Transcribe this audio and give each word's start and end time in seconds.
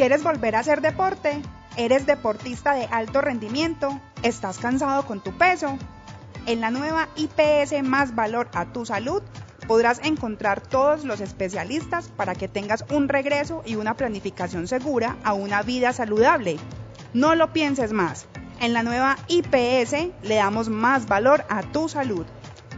¿Quieres 0.00 0.22
volver 0.22 0.56
a 0.56 0.60
hacer 0.60 0.80
deporte? 0.80 1.42
¿Eres 1.76 2.06
deportista 2.06 2.72
de 2.72 2.86
alto 2.86 3.20
rendimiento? 3.20 4.00
¿Estás 4.22 4.56
cansado 4.56 5.04
con 5.04 5.22
tu 5.22 5.36
peso? 5.36 5.76
En 6.46 6.62
la 6.62 6.70
nueva 6.70 7.10
IPS 7.16 7.82
Más 7.82 8.14
Valor 8.14 8.48
a 8.54 8.72
tu 8.72 8.86
Salud 8.86 9.22
podrás 9.68 10.00
encontrar 10.02 10.62
todos 10.62 11.04
los 11.04 11.20
especialistas 11.20 12.08
para 12.16 12.34
que 12.34 12.48
tengas 12.48 12.86
un 12.90 13.10
regreso 13.10 13.62
y 13.66 13.74
una 13.74 13.94
planificación 13.94 14.68
segura 14.68 15.18
a 15.22 15.34
una 15.34 15.62
vida 15.62 15.92
saludable. 15.92 16.56
No 17.12 17.34
lo 17.34 17.52
pienses 17.52 17.92
más. 17.92 18.24
En 18.58 18.72
la 18.72 18.82
nueva 18.82 19.18
IPS 19.28 19.92
le 20.22 20.36
damos 20.36 20.70
más 20.70 21.08
valor 21.08 21.44
a 21.50 21.60
tu 21.60 21.90
salud. 21.90 22.24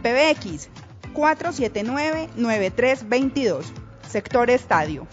PBX 0.01 0.67
479-9322. 1.13 3.63
Sector 4.09 4.49
Estadio. 4.49 5.07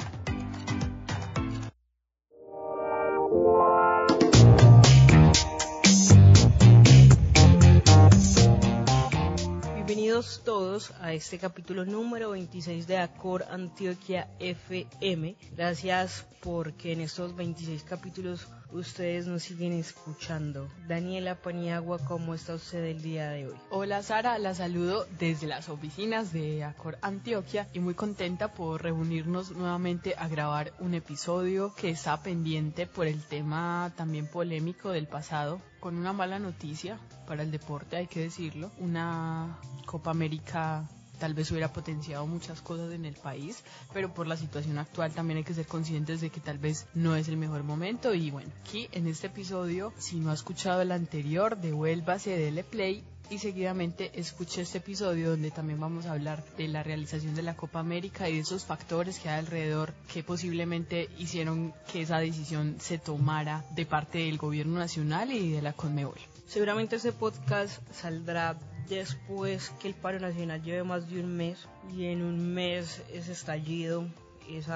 Bienvenidos 10.20 10.44
todos 10.44 10.92
a 11.00 11.14
este 11.14 11.38
capítulo 11.38 11.86
número 11.86 12.32
26 12.32 12.86
de 12.86 12.98
Acor 12.98 13.42
Antioquia 13.50 14.28
FM. 14.38 15.34
Gracias 15.56 16.26
porque 16.42 16.92
en 16.92 17.00
estos 17.00 17.34
26 17.34 17.82
capítulos 17.84 18.46
ustedes 18.72 19.26
nos 19.26 19.42
siguen 19.42 19.72
escuchando. 19.72 20.68
Daniela 20.86 21.36
Paniagua, 21.36 21.98
¿cómo 21.98 22.34
está 22.34 22.54
usted 22.54 22.84
el 22.84 23.02
día 23.02 23.30
de 23.30 23.48
hoy? 23.48 23.54
Hola 23.70 24.02
Sara, 24.02 24.38
la 24.38 24.54
saludo 24.54 25.06
desde 25.18 25.46
las 25.46 25.68
oficinas 25.68 26.32
de 26.32 26.64
Acor 26.64 26.98
Antioquia 27.02 27.68
y 27.72 27.80
muy 27.80 27.94
contenta 27.94 28.52
por 28.52 28.82
reunirnos 28.82 29.50
nuevamente 29.52 30.14
a 30.16 30.28
grabar 30.28 30.72
un 30.78 30.94
episodio 30.94 31.74
que 31.74 31.90
está 31.90 32.22
pendiente 32.22 32.86
por 32.86 33.06
el 33.06 33.22
tema 33.22 33.92
también 33.96 34.26
polémico 34.26 34.90
del 34.90 35.06
pasado, 35.06 35.60
con 35.80 35.96
una 35.96 36.12
mala 36.12 36.38
noticia 36.38 36.98
para 37.26 37.42
el 37.42 37.50
deporte, 37.50 37.96
hay 37.96 38.06
que 38.06 38.20
decirlo, 38.20 38.70
una 38.78 39.58
Copa 39.86 40.10
América 40.10 40.88
tal 41.20 41.34
vez 41.34 41.50
hubiera 41.52 41.72
potenciado 41.72 42.26
muchas 42.26 42.60
cosas 42.60 42.92
en 42.92 43.04
el 43.04 43.14
país, 43.14 43.62
pero 43.92 44.12
por 44.12 44.26
la 44.26 44.36
situación 44.36 44.78
actual 44.78 45.12
también 45.12 45.38
hay 45.38 45.44
que 45.44 45.54
ser 45.54 45.66
conscientes 45.66 46.20
de 46.20 46.30
que 46.30 46.40
tal 46.40 46.58
vez 46.58 46.86
no 46.94 47.14
es 47.14 47.28
el 47.28 47.36
mejor 47.36 47.62
momento. 47.62 48.14
Y 48.14 48.32
bueno, 48.32 48.50
aquí 48.62 48.88
en 48.90 49.06
este 49.06 49.28
episodio, 49.28 49.92
si 49.98 50.16
no 50.18 50.30
ha 50.30 50.34
escuchado 50.34 50.80
el 50.82 50.90
anterior, 50.90 51.56
devuélvase, 51.58 52.36
dele 52.36 52.64
play 52.64 53.04
y 53.30 53.38
seguidamente 53.38 54.10
escuche 54.18 54.62
este 54.62 54.78
episodio 54.78 55.30
donde 55.30 55.52
también 55.52 55.78
vamos 55.78 56.06
a 56.06 56.12
hablar 56.12 56.42
de 56.56 56.66
la 56.66 56.82
realización 56.82 57.36
de 57.36 57.42
la 57.42 57.54
Copa 57.54 57.78
América 57.78 58.28
y 58.28 58.34
de 58.34 58.40
esos 58.40 58.64
factores 58.64 59.20
que 59.20 59.28
hay 59.28 59.38
alrededor 59.38 59.92
que 60.12 60.24
posiblemente 60.24 61.08
hicieron 61.16 61.72
que 61.92 62.02
esa 62.02 62.18
decisión 62.18 62.76
se 62.80 62.98
tomara 62.98 63.64
de 63.76 63.86
parte 63.86 64.18
del 64.18 64.36
gobierno 64.36 64.78
nacional 64.78 65.30
y 65.30 65.52
de 65.52 65.62
la 65.62 65.72
Conmebol. 65.72 66.18
Seguramente 66.48 66.96
este 66.96 67.12
podcast 67.12 67.80
saldrá 67.92 68.58
después 68.88 69.70
que 69.80 69.88
el 69.88 69.94
paro 69.94 70.20
nacional 70.20 70.62
lleve 70.62 70.84
más 70.84 71.08
de 71.08 71.20
un 71.20 71.36
mes 71.36 71.68
y 71.94 72.06
en 72.06 72.22
un 72.22 72.54
mes 72.54 73.02
ese 73.12 73.32
estallido, 73.32 74.06
ese 74.48 74.72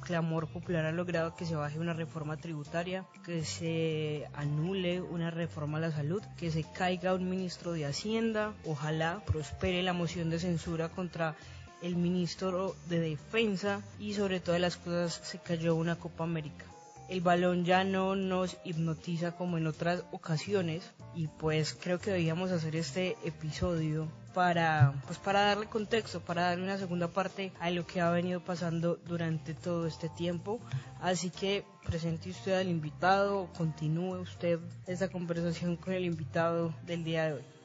clamor 0.00 0.48
popular 0.48 0.86
ha 0.86 0.92
logrado 0.92 1.34
que 1.34 1.44
se 1.44 1.54
baje 1.54 1.78
una 1.78 1.92
reforma 1.92 2.36
tributaria, 2.36 3.04
que 3.24 3.44
se 3.44 4.26
anule 4.34 5.00
una 5.02 5.30
reforma 5.30 5.78
a 5.78 5.82
la 5.82 5.90
salud, 5.90 6.22
que 6.38 6.50
se 6.50 6.64
caiga 6.64 7.14
un 7.14 7.28
ministro 7.28 7.72
de 7.72 7.86
Hacienda, 7.86 8.54
ojalá 8.64 9.22
prospere 9.26 9.82
la 9.82 9.92
moción 9.92 10.30
de 10.30 10.38
censura 10.38 10.88
contra 10.88 11.36
el 11.82 11.96
ministro 11.96 12.74
de 12.88 13.00
Defensa 13.00 13.82
y 13.98 14.14
sobre 14.14 14.40
todas 14.40 14.60
las 14.60 14.76
cosas 14.76 15.20
se 15.22 15.38
cayó 15.38 15.74
una 15.74 15.96
Copa 15.96 16.24
América 16.24 16.64
el 17.10 17.20
balón 17.20 17.64
ya 17.64 17.82
no 17.82 18.14
nos 18.14 18.56
hipnotiza 18.64 19.32
como 19.32 19.58
en 19.58 19.66
otras 19.66 20.04
ocasiones 20.12 20.92
y 21.14 21.26
pues 21.26 21.74
creo 21.74 21.98
que 21.98 22.12
debíamos 22.12 22.52
hacer 22.52 22.76
este 22.76 23.16
episodio 23.24 24.06
para 24.32 24.94
pues 25.06 25.18
para 25.18 25.40
darle 25.40 25.66
contexto, 25.66 26.20
para 26.20 26.42
darle 26.42 26.62
una 26.62 26.78
segunda 26.78 27.08
parte 27.08 27.52
a 27.58 27.70
lo 27.70 27.84
que 27.84 28.00
ha 28.00 28.10
venido 28.10 28.38
pasando 28.40 28.94
durante 29.06 29.54
todo 29.54 29.88
este 29.88 30.08
tiempo. 30.08 30.60
Así 31.00 31.30
que 31.30 31.64
presente 31.84 32.30
usted 32.30 32.52
al 32.52 32.68
invitado, 32.68 33.48
continúe 33.58 34.20
usted 34.20 34.60
esta 34.86 35.08
conversación 35.08 35.74
con 35.74 35.94
el 35.94 36.04
invitado 36.04 36.72
del 36.86 37.02
día 37.02 37.24
de 37.26 37.32
hoy. 37.32 37.59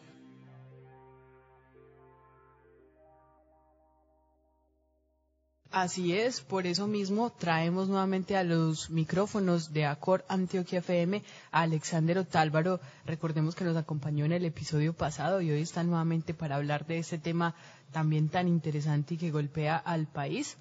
Así 5.75 6.13
es, 6.13 6.39
por 6.39 6.67
eso 6.67 6.87
mismo 6.87 7.31
traemos 7.31 7.89
nuevamente 7.89 8.37
a 8.37 8.45
los 8.45 8.89
micrófonos 8.89 9.73
de 9.73 9.85
Acor 9.85 10.23
Antioquia 10.29 10.79
FM 10.79 11.21
a 11.51 11.63
Alexander 11.63 12.17
Otálvaro. 12.17 12.79
Recordemos 13.05 13.55
que 13.55 13.65
nos 13.65 13.75
acompañó 13.75 14.23
en 14.23 14.31
el 14.31 14.45
episodio 14.45 14.93
pasado 14.93 15.41
y 15.41 15.51
hoy 15.51 15.59
está 15.59 15.83
nuevamente 15.83 16.33
para 16.33 16.55
hablar 16.55 16.87
de 16.87 16.99
este 16.99 17.17
tema 17.17 17.55
también 17.91 18.29
tan 18.29 18.47
interesante 18.47 19.15
y 19.15 19.17
que 19.17 19.31
golpea 19.31 19.75
al 19.75 20.07
país. 20.07 20.55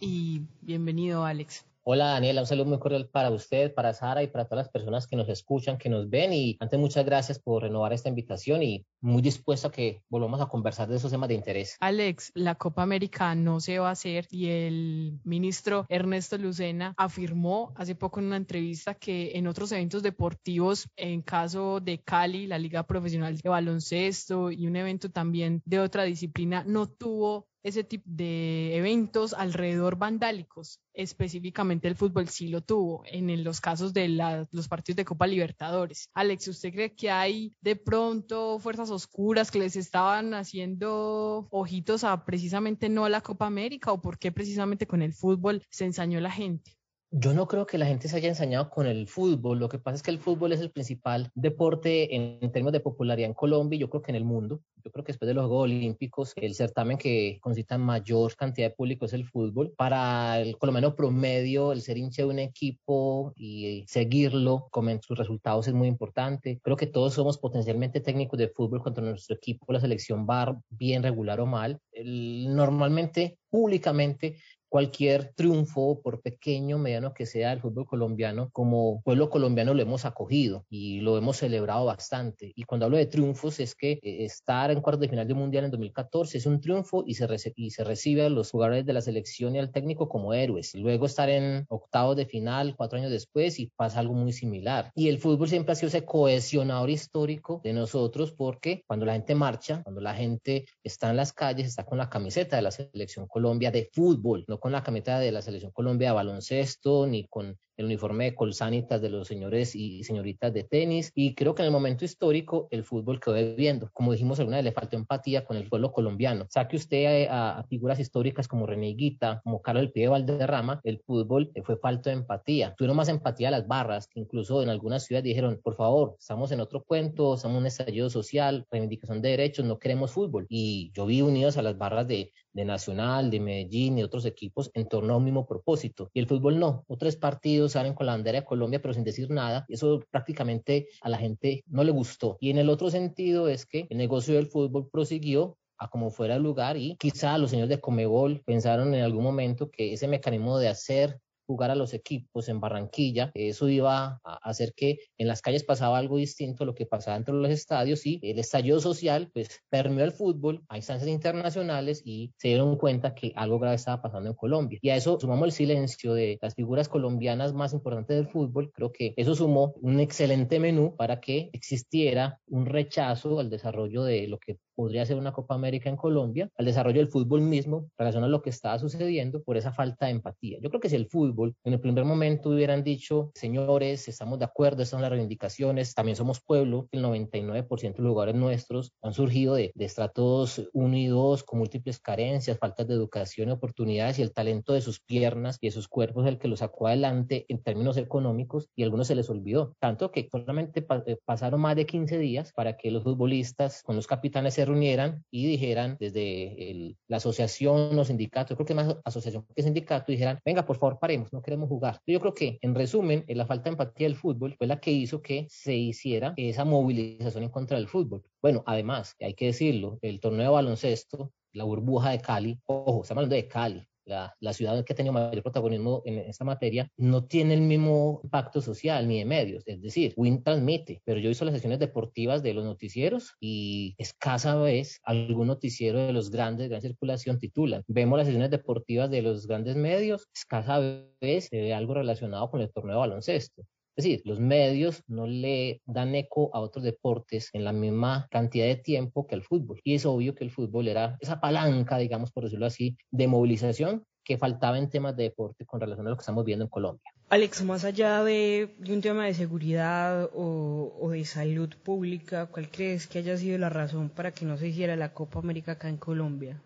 Y 0.00 0.46
bienvenido, 0.62 1.26
Alex. 1.26 1.62
Hola 1.88 2.06
Daniela, 2.06 2.40
un 2.40 2.48
saludo 2.48 2.64
muy 2.66 2.80
cordial 2.80 3.08
para 3.08 3.30
usted, 3.30 3.72
para 3.72 3.94
Sara 3.94 4.20
y 4.24 4.26
para 4.26 4.46
todas 4.46 4.64
las 4.64 4.72
personas 4.72 5.06
que 5.06 5.14
nos 5.14 5.28
escuchan, 5.28 5.78
que 5.78 5.88
nos 5.88 6.10
ven. 6.10 6.32
Y 6.32 6.56
antes 6.58 6.80
muchas 6.80 7.04
gracias 7.04 7.38
por 7.38 7.62
renovar 7.62 7.92
esta 7.92 8.08
invitación 8.08 8.64
y 8.64 8.84
muy 9.00 9.22
dispuesto 9.22 9.68
a 9.68 9.70
que 9.70 10.02
volvamos 10.08 10.40
a 10.40 10.46
conversar 10.46 10.88
de 10.88 10.96
esos 10.96 11.12
temas 11.12 11.28
de 11.28 11.36
interés. 11.36 11.76
Alex, 11.78 12.32
la 12.34 12.56
Copa 12.56 12.82
América 12.82 13.36
no 13.36 13.60
se 13.60 13.78
va 13.78 13.90
a 13.90 13.92
hacer 13.92 14.26
y 14.32 14.48
el 14.48 15.20
ministro 15.22 15.86
Ernesto 15.88 16.36
Lucena 16.38 16.92
afirmó 16.96 17.72
hace 17.76 17.94
poco 17.94 18.18
en 18.18 18.26
una 18.26 18.36
entrevista 18.36 18.94
que 18.94 19.38
en 19.38 19.46
otros 19.46 19.70
eventos 19.70 20.02
deportivos, 20.02 20.88
en 20.96 21.22
caso 21.22 21.78
de 21.78 22.02
Cali, 22.02 22.48
la 22.48 22.58
Liga 22.58 22.82
Profesional 22.82 23.36
de 23.36 23.48
Baloncesto 23.48 24.50
y 24.50 24.66
un 24.66 24.74
evento 24.74 25.12
también 25.12 25.62
de 25.64 25.78
otra 25.78 26.02
disciplina, 26.02 26.64
no 26.66 26.88
tuvo 26.88 27.46
ese 27.66 27.82
tipo 27.82 28.04
de 28.06 28.76
eventos 28.76 29.34
alrededor 29.34 29.96
vandálicos. 29.96 30.80
Específicamente 30.94 31.88
el 31.88 31.96
fútbol 31.96 32.28
sí 32.28 32.46
lo 32.46 32.60
tuvo 32.60 33.02
en 33.06 33.42
los 33.42 33.60
casos 33.60 33.92
de 33.92 34.08
los 34.52 34.68
partidos 34.68 34.96
de 34.96 35.04
Copa 35.04 35.26
Libertadores. 35.26 36.08
Alex, 36.14 36.46
¿usted 36.46 36.72
cree 36.72 36.94
que 36.94 37.10
hay 37.10 37.54
de 37.60 37.74
pronto 37.74 38.60
fuerzas 38.60 38.90
oscuras 38.90 39.50
que 39.50 39.58
les 39.58 39.74
estaban 39.74 40.32
haciendo 40.32 41.48
ojitos 41.50 42.04
a 42.04 42.24
precisamente 42.24 42.88
no 42.88 43.04
a 43.04 43.10
la 43.10 43.20
Copa 43.20 43.46
América 43.46 43.90
o 43.90 44.00
por 44.00 44.16
qué 44.18 44.30
precisamente 44.30 44.86
con 44.86 45.02
el 45.02 45.12
fútbol 45.12 45.62
se 45.68 45.86
ensañó 45.86 46.20
la 46.20 46.30
gente? 46.30 46.75
Yo 47.12 47.32
no 47.34 47.46
creo 47.46 47.66
que 47.66 47.78
la 47.78 47.86
gente 47.86 48.08
se 48.08 48.16
haya 48.16 48.28
ensañado 48.28 48.68
con 48.68 48.86
el 48.86 49.06
fútbol. 49.06 49.60
Lo 49.60 49.68
que 49.68 49.78
pasa 49.78 49.96
es 49.96 50.02
que 50.02 50.10
el 50.10 50.18
fútbol 50.18 50.52
es 50.52 50.60
el 50.60 50.72
principal 50.72 51.30
deporte 51.34 52.14
en, 52.16 52.40
términos 52.50 52.72
de 52.72 52.80
popularidad 52.80 53.28
en 53.28 53.34
Colombia 53.34 53.76
y 53.76 53.80
yo 53.80 53.88
creo 53.88 54.02
que 54.02 54.10
en 54.10 54.16
el 54.16 54.24
mundo. 54.24 54.60
Yo 54.84 54.90
creo 54.90 55.04
que 55.04 55.12
después 55.12 55.28
de 55.28 55.34
los 55.34 55.46
Juegos 55.46 55.64
Olímpicos, 55.64 56.32
el 56.36 56.54
certamen 56.54 56.98
que 56.98 57.38
concita 57.40 57.78
mayor 57.78 58.34
cantidad 58.34 58.70
de 58.70 58.74
público 58.74 59.06
es 59.06 59.12
el 59.12 59.24
fútbol. 59.24 59.72
Para 59.76 60.40
el 60.40 60.58
colombiano 60.58 60.96
promedio, 60.96 61.72
el 61.72 61.80
ser 61.80 61.96
hincha 61.96 62.22
de 62.22 62.28
un 62.28 62.38
equipo 62.40 63.32
y 63.36 63.84
seguirlo 63.86 64.66
con 64.70 65.00
sus 65.00 65.16
resultados 65.16 65.68
es 65.68 65.74
muy 65.74 65.86
importante. 65.86 66.60
Creo 66.62 66.76
que 66.76 66.86
todos 66.86 67.14
somos 67.14 67.38
potencialmente 67.38 68.00
técnicos 68.00 68.38
de 68.38 68.48
fútbol 68.48 68.82
cuando 68.82 69.00
nuestro 69.02 69.36
equipo, 69.36 69.72
la 69.72 69.80
selección 69.80 70.26
va 70.28 70.60
bien 70.70 71.04
regular 71.04 71.40
o 71.40 71.46
mal. 71.46 71.80
normalmente, 71.94 73.38
públicamente, 73.48 74.36
cualquier 74.68 75.32
triunfo, 75.34 76.00
por 76.02 76.20
pequeño, 76.20 76.78
mediano 76.78 77.14
que 77.14 77.26
sea 77.26 77.50
del 77.50 77.60
fútbol 77.60 77.86
colombiano, 77.86 78.50
como 78.52 79.02
pueblo 79.02 79.30
colombiano 79.30 79.74
lo 79.74 79.82
hemos 79.82 80.04
acogido 80.04 80.64
y 80.68 81.00
lo 81.00 81.18
hemos 81.18 81.38
celebrado 81.38 81.84
bastante. 81.84 82.52
Y 82.54 82.64
cuando 82.64 82.86
hablo 82.86 82.96
de 82.96 83.06
triunfos 83.06 83.60
es 83.60 83.74
que 83.74 83.92
eh, 84.02 84.24
estar 84.24 84.70
en 84.70 84.80
cuartos 84.80 85.00
de 85.00 85.08
final 85.08 85.26
del 85.26 85.36
Mundial 85.36 85.64
en 85.64 85.70
2014 85.70 86.38
es 86.38 86.46
un 86.46 86.60
triunfo 86.60 87.04
y 87.06 87.14
se, 87.14 87.26
y 87.56 87.70
se 87.70 87.84
recibe 87.84 88.24
a 88.24 88.28
los 88.28 88.50
jugadores 88.50 88.86
de 88.86 88.92
la 88.92 89.00
selección 89.00 89.54
y 89.54 89.58
al 89.58 89.72
técnico 89.72 90.08
como 90.08 90.34
héroes. 90.34 90.74
Luego 90.74 91.06
estar 91.06 91.28
en 91.28 91.66
octavos 91.68 92.16
de 92.16 92.26
final 92.26 92.74
cuatro 92.76 92.98
años 92.98 93.10
después 93.10 93.58
y 93.58 93.70
pasa 93.76 94.00
algo 94.00 94.14
muy 94.14 94.32
similar. 94.32 94.90
Y 94.94 95.08
el 95.08 95.18
fútbol 95.18 95.48
siempre 95.48 95.72
ha 95.72 95.76
sido 95.76 95.88
ese 95.88 96.04
cohesionador 96.04 96.90
histórico 96.90 97.60
de 97.62 97.72
nosotros 97.72 98.32
porque 98.32 98.82
cuando 98.86 99.06
la 99.06 99.14
gente 99.14 99.34
marcha, 99.34 99.82
cuando 99.82 100.00
la 100.00 100.14
gente 100.14 100.66
está 100.82 101.10
en 101.10 101.16
las 101.16 101.32
calles, 101.32 101.66
está 101.66 101.84
con 101.84 101.98
la 101.98 102.08
camiseta 102.08 102.56
de 102.56 102.62
la 102.62 102.70
selección 102.70 103.26
Colombia 103.26 103.70
de 103.70 103.90
fútbol, 103.92 104.44
no 104.48 104.58
con 104.66 104.72
la 104.72 104.82
camiseta 104.82 105.20
de 105.20 105.30
la 105.30 105.42
Selección 105.42 105.70
Colombia 105.70 106.08
de 106.08 106.14
baloncesto, 106.16 107.06
ni 107.06 107.28
con 107.28 107.56
el 107.76 107.86
uniforme 107.86 108.24
de 108.24 108.34
colsanitas 108.34 109.00
de 109.00 109.10
los 109.10 109.28
señores 109.28 109.74
y 109.74 110.04
señoritas 110.04 110.52
de 110.52 110.64
tenis. 110.64 111.12
Y 111.14 111.34
creo 111.34 111.54
que 111.54 111.62
en 111.62 111.66
el 111.66 111.72
momento 111.72 112.04
histórico 112.04 112.68
el 112.70 112.84
fútbol 112.84 113.20
quedó 113.20 113.56
viendo. 113.56 113.90
Como 113.92 114.12
dijimos 114.12 114.38
alguna 114.38 114.58
vez, 114.58 114.64
le 114.64 114.72
faltó 114.72 114.96
empatía 114.96 115.44
con 115.44 115.56
el 115.56 115.68
pueblo 115.68 115.92
colombiano. 115.92 116.46
Saque 116.50 116.76
usted 116.76 117.26
a, 117.30 117.64
figuras 117.68 117.98
históricas 117.98 118.48
como 118.48 118.66
René 118.66 118.94
Guita, 118.94 119.40
como 119.44 119.60
Carlos 119.60 119.84
El 119.84 119.92
Pie 119.92 120.08
Valderrama, 120.08 120.80
el 120.84 121.00
fútbol 121.00 121.50
fue 121.64 121.76
falta 121.76 122.10
de 122.10 122.16
empatía. 122.16 122.74
Tuvieron 122.76 122.96
más 122.96 123.08
empatía 123.08 123.50
las 123.50 123.66
barras, 123.66 124.08
incluso 124.14 124.62
en 124.62 124.68
algunas 124.68 125.04
ciudades 125.04 125.24
dijeron, 125.24 125.60
por 125.62 125.74
favor, 125.74 126.16
estamos 126.18 126.52
en 126.52 126.60
otro 126.60 126.84
cuento, 126.84 127.34
estamos 127.34 127.58
un 127.58 127.66
estallido 127.66 128.10
social, 128.10 128.66
reivindicación 128.70 129.22
de 129.22 129.30
derechos, 129.30 129.64
no 129.64 129.78
queremos 129.78 130.12
fútbol. 130.12 130.46
Y 130.48 130.90
yo 130.94 131.06
vi 131.06 131.22
unidos 131.22 131.56
a 131.56 131.62
las 131.62 131.76
barras 131.76 132.06
de, 132.06 132.32
de 132.52 132.64
Nacional, 132.64 133.30
de 133.30 133.40
Medellín 133.40 133.98
y 133.98 134.02
otros 134.02 134.24
equipos 134.24 134.70
en 134.74 134.88
torno 134.88 135.14
a 135.14 135.16
un 135.16 135.24
mismo 135.24 135.46
propósito. 135.46 136.10
Y 136.14 136.20
el 136.20 136.26
fútbol 136.26 136.58
no. 136.58 136.84
Otros 136.88 137.16
partidos 137.16 137.65
partidos 137.66 137.72
salen 137.72 137.94
con 137.94 138.06
la 138.06 138.12
bandera 138.12 138.40
de 138.40 138.46
Colombia, 138.46 138.80
pero 138.80 138.94
sin 138.94 139.04
decir 139.04 139.30
nada. 139.30 139.64
Eso 139.68 140.02
prácticamente 140.10 140.88
a 141.02 141.08
la 141.08 141.18
gente 141.18 141.62
no 141.66 141.84
le 141.84 141.92
gustó. 141.92 142.36
Y 142.40 142.50
en 142.50 142.58
el 142.58 142.68
otro 142.68 142.90
sentido 142.90 143.48
es 143.48 143.66
que 143.66 143.86
el 143.90 143.98
negocio 143.98 144.34
del 144.34 144.46
fútbol 144.46 144.88
prosiguió 144.90 145.56
a 145.78 145.88
como 145.88 146.10
fuera 146.10 146.36
el 146.36 146.42
lugar 146.42 146.76
y 146.78 146.96
quizá 146.96 147.36
los 147.36 147.50
señores 147.50 147.68
de 147.68 147.80
Comebol 147.80 148.42
pensaron 148.46 148.94
en 148.94 149.02
algún 149.02 149.22
momento 149.22 149.70
que 149.70 149.92
ese 149.92 150.08
mecanismo 150.08 150.58
de 150.58 150.68
hacer 150.68 151.20
jugar 151.46 151.70
a 151.70 151.74
los 151.74 151.94
equipos 151.94 152.48
en 152.48 152.60
Barranquilla. 152.60 153.30
Eso 153.34 153.68
iba 153.68 154.20
a 154.24 154.34
hacer 154.42 154.74
que 154.74 154.98
en 155.18 155.28
las 155.28 155.42
calles 155.42 155.64
pasaba 155.64 155.98
algo 155.98 156.16
distinto 156.16 156.64
a 156.64 156.66
lo 156.66 156.74
que 156.74 156.86
pasaba 156.86 157.16
dentro 157.16 157.36
de 157.36 157.42
los 157.42 157.50
estadios 157.50 158.04
y 158.06 158.20
el 158.22 158.38
estallido 158.38 158.80
social 158.80 159.30
pues 159.32 159.62
permeó 159.68 160.04
el 160.04 160.12
fútbol 160.12 160.64
a 160.68 160.76
instancias 160.76 161.10
internacionales 161.10 162.02
y 162.04 162.32
se 162.36 162.48
dieron 162.48 162.76
cuenta 162.76 163.14
que 163.14 163.32
algo 163.36 163.58
grave 163.58 163.76
estaba 163.76 164.02
pasando 164.02 164.30
en 164.30 164.36
Colombia. 164.36 164.78
Y 164.82 164.90
a 164.90 164.96
eso 164.96 165.18
sumamos 165.20 165.46
el 165.46 165.52
silencio 165.52 166.14
de 166.14 166.38
las 166.40 166.54
figuras 166.54 166.88
colombianas 166.88 167.54
más 167.54 167.72
importantes 167.72 168.16
del 168.16 168.28
fútbol. 168.28 168.72
Creo 168.72 168.92
que 168.92 169.14
eso 169.16 169.34
sumó 169.34 169.74
un 169.80 170.00
excelente 170.00 170.60
menú 170.60 170.96
para 170.96 171.20
que 171.20 171.50
existiera 171.52 172.40
un 172.46 172.66
rechazo 172.66 173.38
al 173.38 173.50
desarrollo 173.50 174.02
de 174.02 174.28
lo 174.28 174.38
que 174.38 174.58
podría 174.76 175.04
ser 175.06 175.16
una 175.16 175.32
Copa 175.32 175.54
América 175.54 175.88
en 175.88 175.96
Colombia, 175.96 176.50
al 176.56 176.66
desarrollo 176.66 176.98
del 176.98 177.08
fútbol 177.08 177.40
mismo, 177.40 177.90
relacionado 177.98 178.28
a 178.28 178.36
lo 178.36 178.42
que 178.42 178.50
estaba 178.50 178.78
sucediendo 178.78 179.42
por 179.42 179.56
esa 179.56 179.72
falta 179.72 180.06
de 180.06 180.12
empatía. 180.12 180.58
Yo 180.62 180.68
creo 180.68 180.80
que 180.80 180.88
si 180.88 180.96
el 180.96 181.08
fútbol 181.08 181.56
en 181.64 181.72
el 181.72 181.80
primer 181.80 182.04
momento 182.04 182.50
hubieran 182.50 182.84
dicho, 182.84 183.32
señores, 183.34 184.06
estamos 184.06 184.38
de 184.38 184.44
acuerdo, 184.44 184.82
estas 184.82 184.90
son 184.90 185.02
las 185.02 185.10
reivindicaciones, 185.10 185.94
también 185.94 186.16
somos 186.16 186.40
pueblo, 186.40 186.88
el 186.92 187.02
99% 187.02 187.96
de 187.96 188.02
lugares 188.02 188.34
nuestros 188.34 188.92
han 189.02 189.14
surgido 189.14 189.54
de, 189.54 189.72
de 189.74 189.84
estratos 189.84 190.68
unidos 190.72 191.42
con 191.42 191.58
múltiples 191.58 191.98
carencias, 191.98 192.58
faltas 192.58 192.86
de 192.86 192.94
educación 192.94 193.48
y 193.48 193.52
oportunidades 193.52 194.18
y 194.18 194.22
el 194.22 194.32
talento 194.32 194.74
de 194.74 194.82
sus 194.82 195.00
piernas 195.00 195.58
y 195.60 195.68
de 195.68 195.70
sus 195.72 195.88
cuerpos 195.88 196.26
el 196.26 196.38
que 196.38 196.48
los 196.48 196.58
sacó 196.58 196.88
adelante 196.88 197.46
en 197.48 197.62
términos 197.62 197.96
económicos 197.96 198.68
y 198.74 198.82
a 198.82 198.86
algunos 198.86 199.06
se 199.06 199.14
les 199.14 199.30
olvidó. 199.30 199.74
Tanto 199.78 200.10
que 200.10 200.28
solamente 200.30 200.86
eh, 201.06 201.16
pasaron 201.24 201.60
más 201.60 201.76
de 201.76 201.86
15 201.86 202.18
días 202.18 202.52
para 202.52 202.76
que 202.76 202.90
los 202.90 203.02
futbolistas 203.02 203.82
con 203.82 203.96
los 203.96 204.06
capitanes 204.06 204.54
se 204.54 204.65
reunieran 204.66 205.24
y 205.30 205.46
dijeran 205.46 205.96
desde 205.98 206.96
la 207.08 207.16
asociación, 207.16 207.96
los 207.96 208.08
sindicatos, 208.08 208.56
creo 208.56 208.66
que 208.66 208.74
más 208.74 208.96
asociación 209.04 209.46
que 209.54 209.62
sindicato, 209.62 210.12
dijeran, 210.12 210.38
venga, 210.44 210.66
por 210.66 210.78
favor, 210.78 210.98
paremos, 210.98 211.32
no 211.32 211.42
queremos 211.42 211.68
jugar. 211.68 212.00
Yo 212.06 212.20
creo 212.20 212.34
que, 212.34 212.58
en 212.60 212.74
resumen, 212.74 213.24
la 213.28 213.46
falta 213.46 213.64
de 213.64 213.70
empatía 213.70 214.06
del 214.06 214.16
fútbol 214.16 214.54
fue 214.56 214.66
la 214.66 214.80
que 214.80 214.92
hizo 214.92 215.22
que 215.22 215.46
se 215.48 215.74
hiciera 215.74 216.34
esa 216.36 216.64
movilización 216.64 217.44
en 217.44 217.50
contra 217.50 217.78
del 217.78 217.88
fútbol. 217.88 218.22
Bueno, 218.42 218.62
además, 218.66 219.14
hay 219.20 219.34
que 219.34 219.46
decirlo, 219.46 219.98
el 220.02 220.20
torneo 220.20 220.42
de 220.42 220.52
baloncesto, 220.52 221.32
la 221.52 221.64
burbuja 221.64 222.10
de 222.10 222.20
Cali, 222.20 222.60
ojo, 222.66 223.02
estamos 223.02 223.22
hablando 223.22 223.36
de 223.36 223.48
Cali, 223.48 223.88
la, 224.06 224.52
ciudad 224.52 224.84
que 224.84 224.92
ha 224.92 224.96
tenido 224.96 225.12
mayor 225.12 225.42
protagonismo 225.42 226.02
en 226.04 226.18
esta 226.18 226.44
materia, 226.44 226.90
no 226.96 227.24
tiene 227.24 227.54
el 227.54 227.60
mismo 227.60 228.20
impacto 228.24 228.60
social 228.60 229.06
ni 229.06 229.18
de 229.18 229.24
medios. 229.24 229.64
Es 229.66 229.82
decir, 229.82 230.14
Win 230.16 230.42
transmite, 230.42 231.02
pero 231.04 231.20
yo 231.20 231.30
hice 231.30 231.44
las 231.44 231.54
sesiones 231.54 231.78
deportivas 231.78 232.42
de 232.42 232.54
los 232.54 232.64
noticieros 232.64 233.34
y 233.40 233.94
escasa 233.98 234.56
vez 234.56 235.00
algún 235.04 235.48
noticiero 235.48 236.06
de 236.06 236.12
los 236.12 236.30
grandes, 236.30 236.64
de 236.64 236.68
gran 236.68 236.82
circulación, 236.82 237.38
titulan. 237.38 237.82
Vemos 237.88 238.18
las 238.18 238.26
sesiones 238.26 238.50
deportivas 238.50 239.10
de 239.10 239.22
los 239.22 239.46
grandes 239.46 239.76
medios, 239.76 240.28
escasa 240.34 240.78
vez 241.20 241.48
se 241.50 241.60
ve 241.60 241.74
algo 241.74 241.94
relacionado 241.94 242.50
con 242.50 242.60
el 242.60 242.72
torneo 242.72 242.96
de 242.96 243.00
baloncesto. 243.00 243.62
Es 243.96 244.04
decir, 244.04 244.20
los 244.26 244.40
medios 244.40 245.02
no 245.06 245.26
le 245.26 245.80
dan 245.86 246.14
eco 246.14 246.50
a 246.54 246.60
otros 246.60 246.84
deportes 246.84 247.48
en 247.54 247.64
la 247.64 247.72
misma 247.72 248.28
cantidad 248.30 248.66
de 248.66 248.76
tiempo 248.76 249.26
que 249.26 249.34
al 249.34 249.42
fútbol. 249.42 249.80
Y 249.84 249.94
es 249.94 250.04
obvio 250.04 250.34
que 250.34 250.44
el 250.44 250.50
fútbol 250.50 250.88
era 250.88 251.16
esa 251.20 251.40
palanca, 251.40 251.96
digamos, 251.96 252.30
por 252.30 252.44
decirlo 252.44 252.66
así, 252.66 252.98
de 253.10 253.26
movilización 253.26 254.04
que 254.22 254.36
faltaba 254.36 254.76
en 254.76 254.90
temas 254.90 255.16
de 255.16 255.24
deporte 255.24 255.64
con 255.64 255.80
relación 255.80 256.06
a 256.06 256.10
lo 256.10 256.16
que 256.16 256.20
estamos 256.20 256.44
viendo 256.44 256.64
en 256.64 256.68
Colombia. 256.68 257.10
Alex, 257.30 257.64
más 257.64 257.84
allá 257.84 258.22
de, 258.22 258.76
un 258.86 259.00
tema 259.00 259.24
de 259.24 259.32
seguridad 259.32 260.28
o, 260.34 261.08
de 261.10 261.24
salud 261.24 261.74
pública, 261.82 262.46
¿cuál 262.46 262.70
crees 262.70 263.06
que 263.06 263.20
haya 263.20 263.36
sido 263.38 263.56
la 263.56 263.70
razón 263.70 264.10
para 264.10 264.32
que 264.32 264.44
no 264.44 264.58
se 264.58 264.68
hiciera 264.68 264.94
la 264.96 265.14
Copa 265.14 265.38
América 265.38 265.72
acá 265.72 265.88
en 265.88 265.96
Colombia? 265.96 266.60